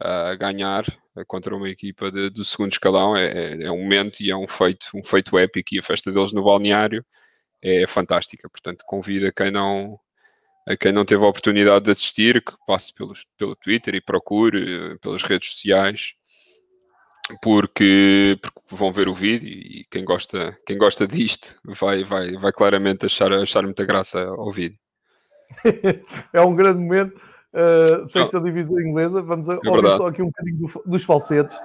[0.00, 0.84] a uh, ganhar
[1.26, 4.48] contra uma equipa de, do segundo escalão é, é, é, um momento e é um
[4.48, 5.74] feito, um feito épico.
[5.74, 7.04] E a festa deles no balneário
[7.62, 8.48] é fantástica.
[8.48, 9.98] Portanto, convido a quem não,
[10.66, 14.98] a quem não teve a oportunidade de assistir que passe pelos, pelo Twitter e procure
[15.00, 16.14] pelas redes sociais
[17.42, 22.52] porque, porque, vão ver o vídeo e quem gosta, quem gosta disto vai, vai, vai
[22.52, 24.78] claramente achar, achar muita graça ao vídeo.
[26.32, 27.14] é um grande momento.
[27.52, 28.44] Uh, sexta Não.
[28.44, 31.56] divisão inglesa, vamos é ouvir só aqui um bocadinho do, dos falsetes.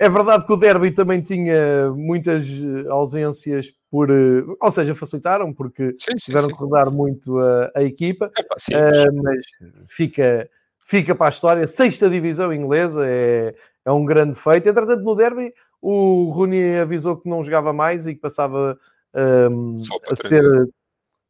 [0.00, 5.52] É verdade que o Derby também tinha muitas eh, ausências por, eh, ou seja, facilitaram
[5.52, 6.54] porque sim, sim, tiveram sim.
[6.54, 8.32] que rodar muito a, a equipa,
[8.72, 9.44] é, uh, mas
[9.88, 10.48] fica,
[10.86, 11.66] fica para a história.
[11.66, 14.70] Sexta divisão inglesa é, é um grande feito.
[14.70, 18.78] Entretanto, no Derby, o Rooney avisou que não jogava mais e que passava
[19.50, 19.76] um,
[20.10, 20.42] a, ser,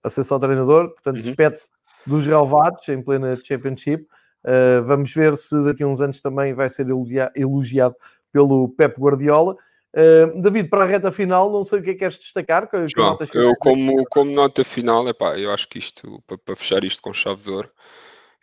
[0.05, 1.23] a ser só treinador, portanto, uhum.
[1.23, 1.66] despede-se
[2.07, 4.07] dos relevados em plena Championship.
[4.45, 6.87] Uh, vamos ver se daqui a uns anos também vai ser
[7.35, 7.97] elogiado
[8.33, 9.57] pelo Pep Guardiola.
[9.93, 12.70] Uh, David, para a reta final, não sei o que é que queres destacar.
[12.70, 16.57] Que, João, que eu, como, como nota final, epá, eu acho que isto, para, para
[16.57, 17.70] fechar isto com chave de ouro,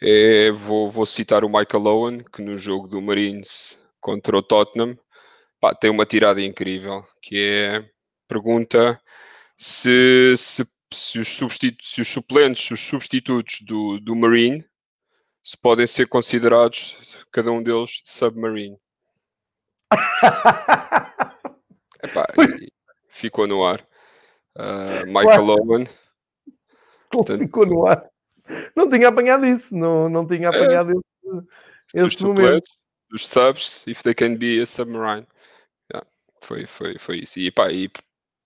[0.01, 4.97] é, vou, vou citar o Michael Owen, que no jogo do Marines contra o Tottenham
[5.59, 7.89] pá, tem uma tirada incrível que é
[8.27, 9.01] pergunta
[9.57, 10.63] se, se,
[10.93, 11.37] se, os,
[11.81, 14.63] se os suplentes, os substitutos do, do Marine
[15.47, 18.77] se podem ser considerados, cada um deles, submarine.
[22.03, 22.27] Epá,
[23.09, 23.81] ficou no ar.
[24.55, 25.87] Uh, Michael Owen.
[27.11, 28.07] Portanto, ficou no ar.
[28.75, 30.49] Não tinha apanhado isso, não, não tinha é.
[30.49, 30.95] apanhado é.
[31.95, 32.67] esse, esse momento.
[33.13, 35.27] Os subs, if they can be a submarine.
[35.91, 36.07] Yeah,
[36.41, 37.39] foi, foi, foi isso.
[37.39, 37.89] E, pá, e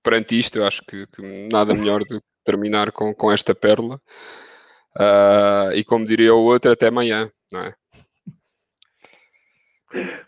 [0.03, 1.21] perante isto, eu acho que, que
[1.51, 4.01] nada melhor do que terminar com, com esta pérola.
[4.97, 7.73] Uh, e como diria o outro, até amanhã, não é?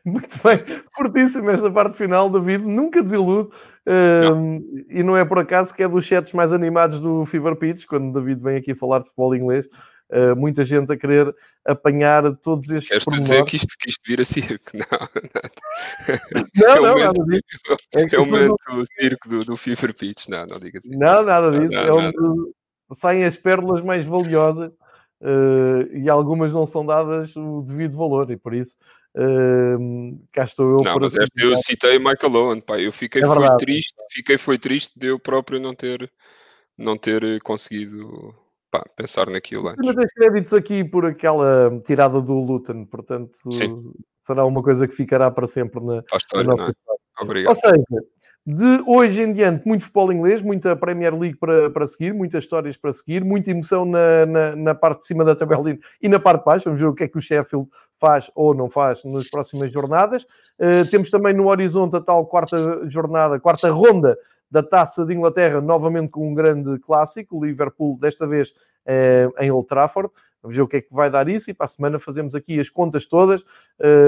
[0.03, 0.59] Muito bem,
[0.95, 3.49] fortíssimo esta parte final, David, nunca desilude.
[3.85, 4.61] Uh, não.
[4.89, 8.09] E não é por acaso que é dos chats mais animados do Fever Pitch, quando
[8.09, 9.65] o David vem aqui falar de futebol inglês.
[10.09, 11.33] Uh, muita gente a querer
[11.65, 14.71] apanhar todos estes Queres dizer que isto, que isto vira circo?
[16.55, 17.43] Não, não, não, é nada disso.
[17.95, 20.95] É, é o momento do circo do, do Fever Pitch, não, não diga assim.
[20.95, 21.73] Não, nada disso.
[21.73, 22.53] Não, não, é onde
[22.91, 24.71] saem as pérolas mais valiosas
[25.21, 28.75] uh, e algumas não são dadas o devido valor, e por isso
[29.15, 33.21] uh, cá estou eu não, para mas esta eu citei Michael Owen, pá, eu fiquei
[33.21, 36.11] é foi triste, fiquei foi triste de eu próprio não ter
[36.77, 38.33] não ter conseguido
[38.71, 39.85] pá, pensar naquilo antes.
[39.85, 43.93] Mas créditos aqui por aquela tirada do Luton, portanto Sim.
[44.23, 46.93] será uma coisa que ficará para sempre na, história, na nossa é?
[47.21, 47.49] Obrigado.
[47.49, 48.07] Ou seja,
[48.45, 52.75] de hoje em diante, muito futebol inglês, muita Premier League para, para seguir, muitas histórias
[52.75, 56.39] para seguir, muita emoção na, na, na, parte de cima da tabela e na parte
[56.39, 56.65] de baixo.
[56.65, 60.23] Vamos ver o que é que o Sheffield faz ou não faz nas próximas jornadas.
[60.59, 64.17] Uh, temos também no horizonte a tal quarta jornada, quarta ronda
[64.51, 69.51] da Taça de Inglaterra, novamente com um grande clássico, o Liverpool, desta vez uh, em
[69.51, 70.09] Old Trafford.
[70.43, 72.59] Vamos ver o que é que vai dar isso e para a semana fazemos aqui
[72.59, 73.45] as contas todas,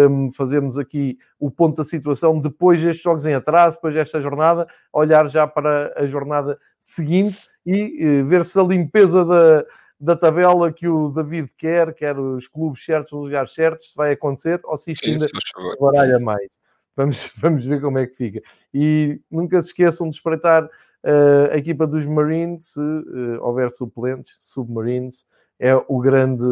[0.09, 4.67] um, fazemos aqui o ponto da situação depois destes jogos em atraso, depois desta jornada,
[4.91, 9.65] olhar já para a jornada seguinte e uh, ver se a limpeza da,
[9.97, 14.59] da tabela que o David quer, quer os clubes certos, os lugares certos, vai acontecer
[14.65, 15.25] ou se isto ainda
[15.79, 16.49] baralha mais.
[16.97, 18.41] Vamos, vamos ver como é que fica.
[18.73, 24.35] E nunca se esqueçam de espreitar uh, a equipa dos Marines, se uh, houver suplentes,
[24.41, 25.25] Submarines,
[25.59, 26.43] é o grande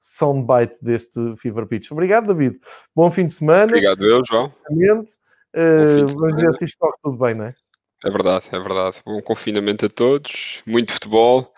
[0.00, 1.90] soundbite deste Fever Pitch.
[1.90, 2.60] Obrigado, David.
[2.94, 3.64] Bom fim de semana.
[3.64, 4.52] Obrigado, eu, João.
[4.70, 7.54] Uh, vamos ver se isto corre tudo bem, não é?
[8.04, 8.98] É verdade, é verdade.
[9.04, 11.52] Bom confinamento a todos, muito futebol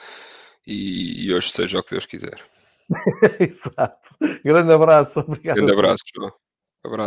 [0.67, 2.41] e, e hoje seja o que Deus quiser.
[3.41, 4.17] Exato.
[4.45, 5.57] Grande abraço, obrigado.
[5.57, 6.33] Grande abraço, João.
[6.85, 7.07] Abraço.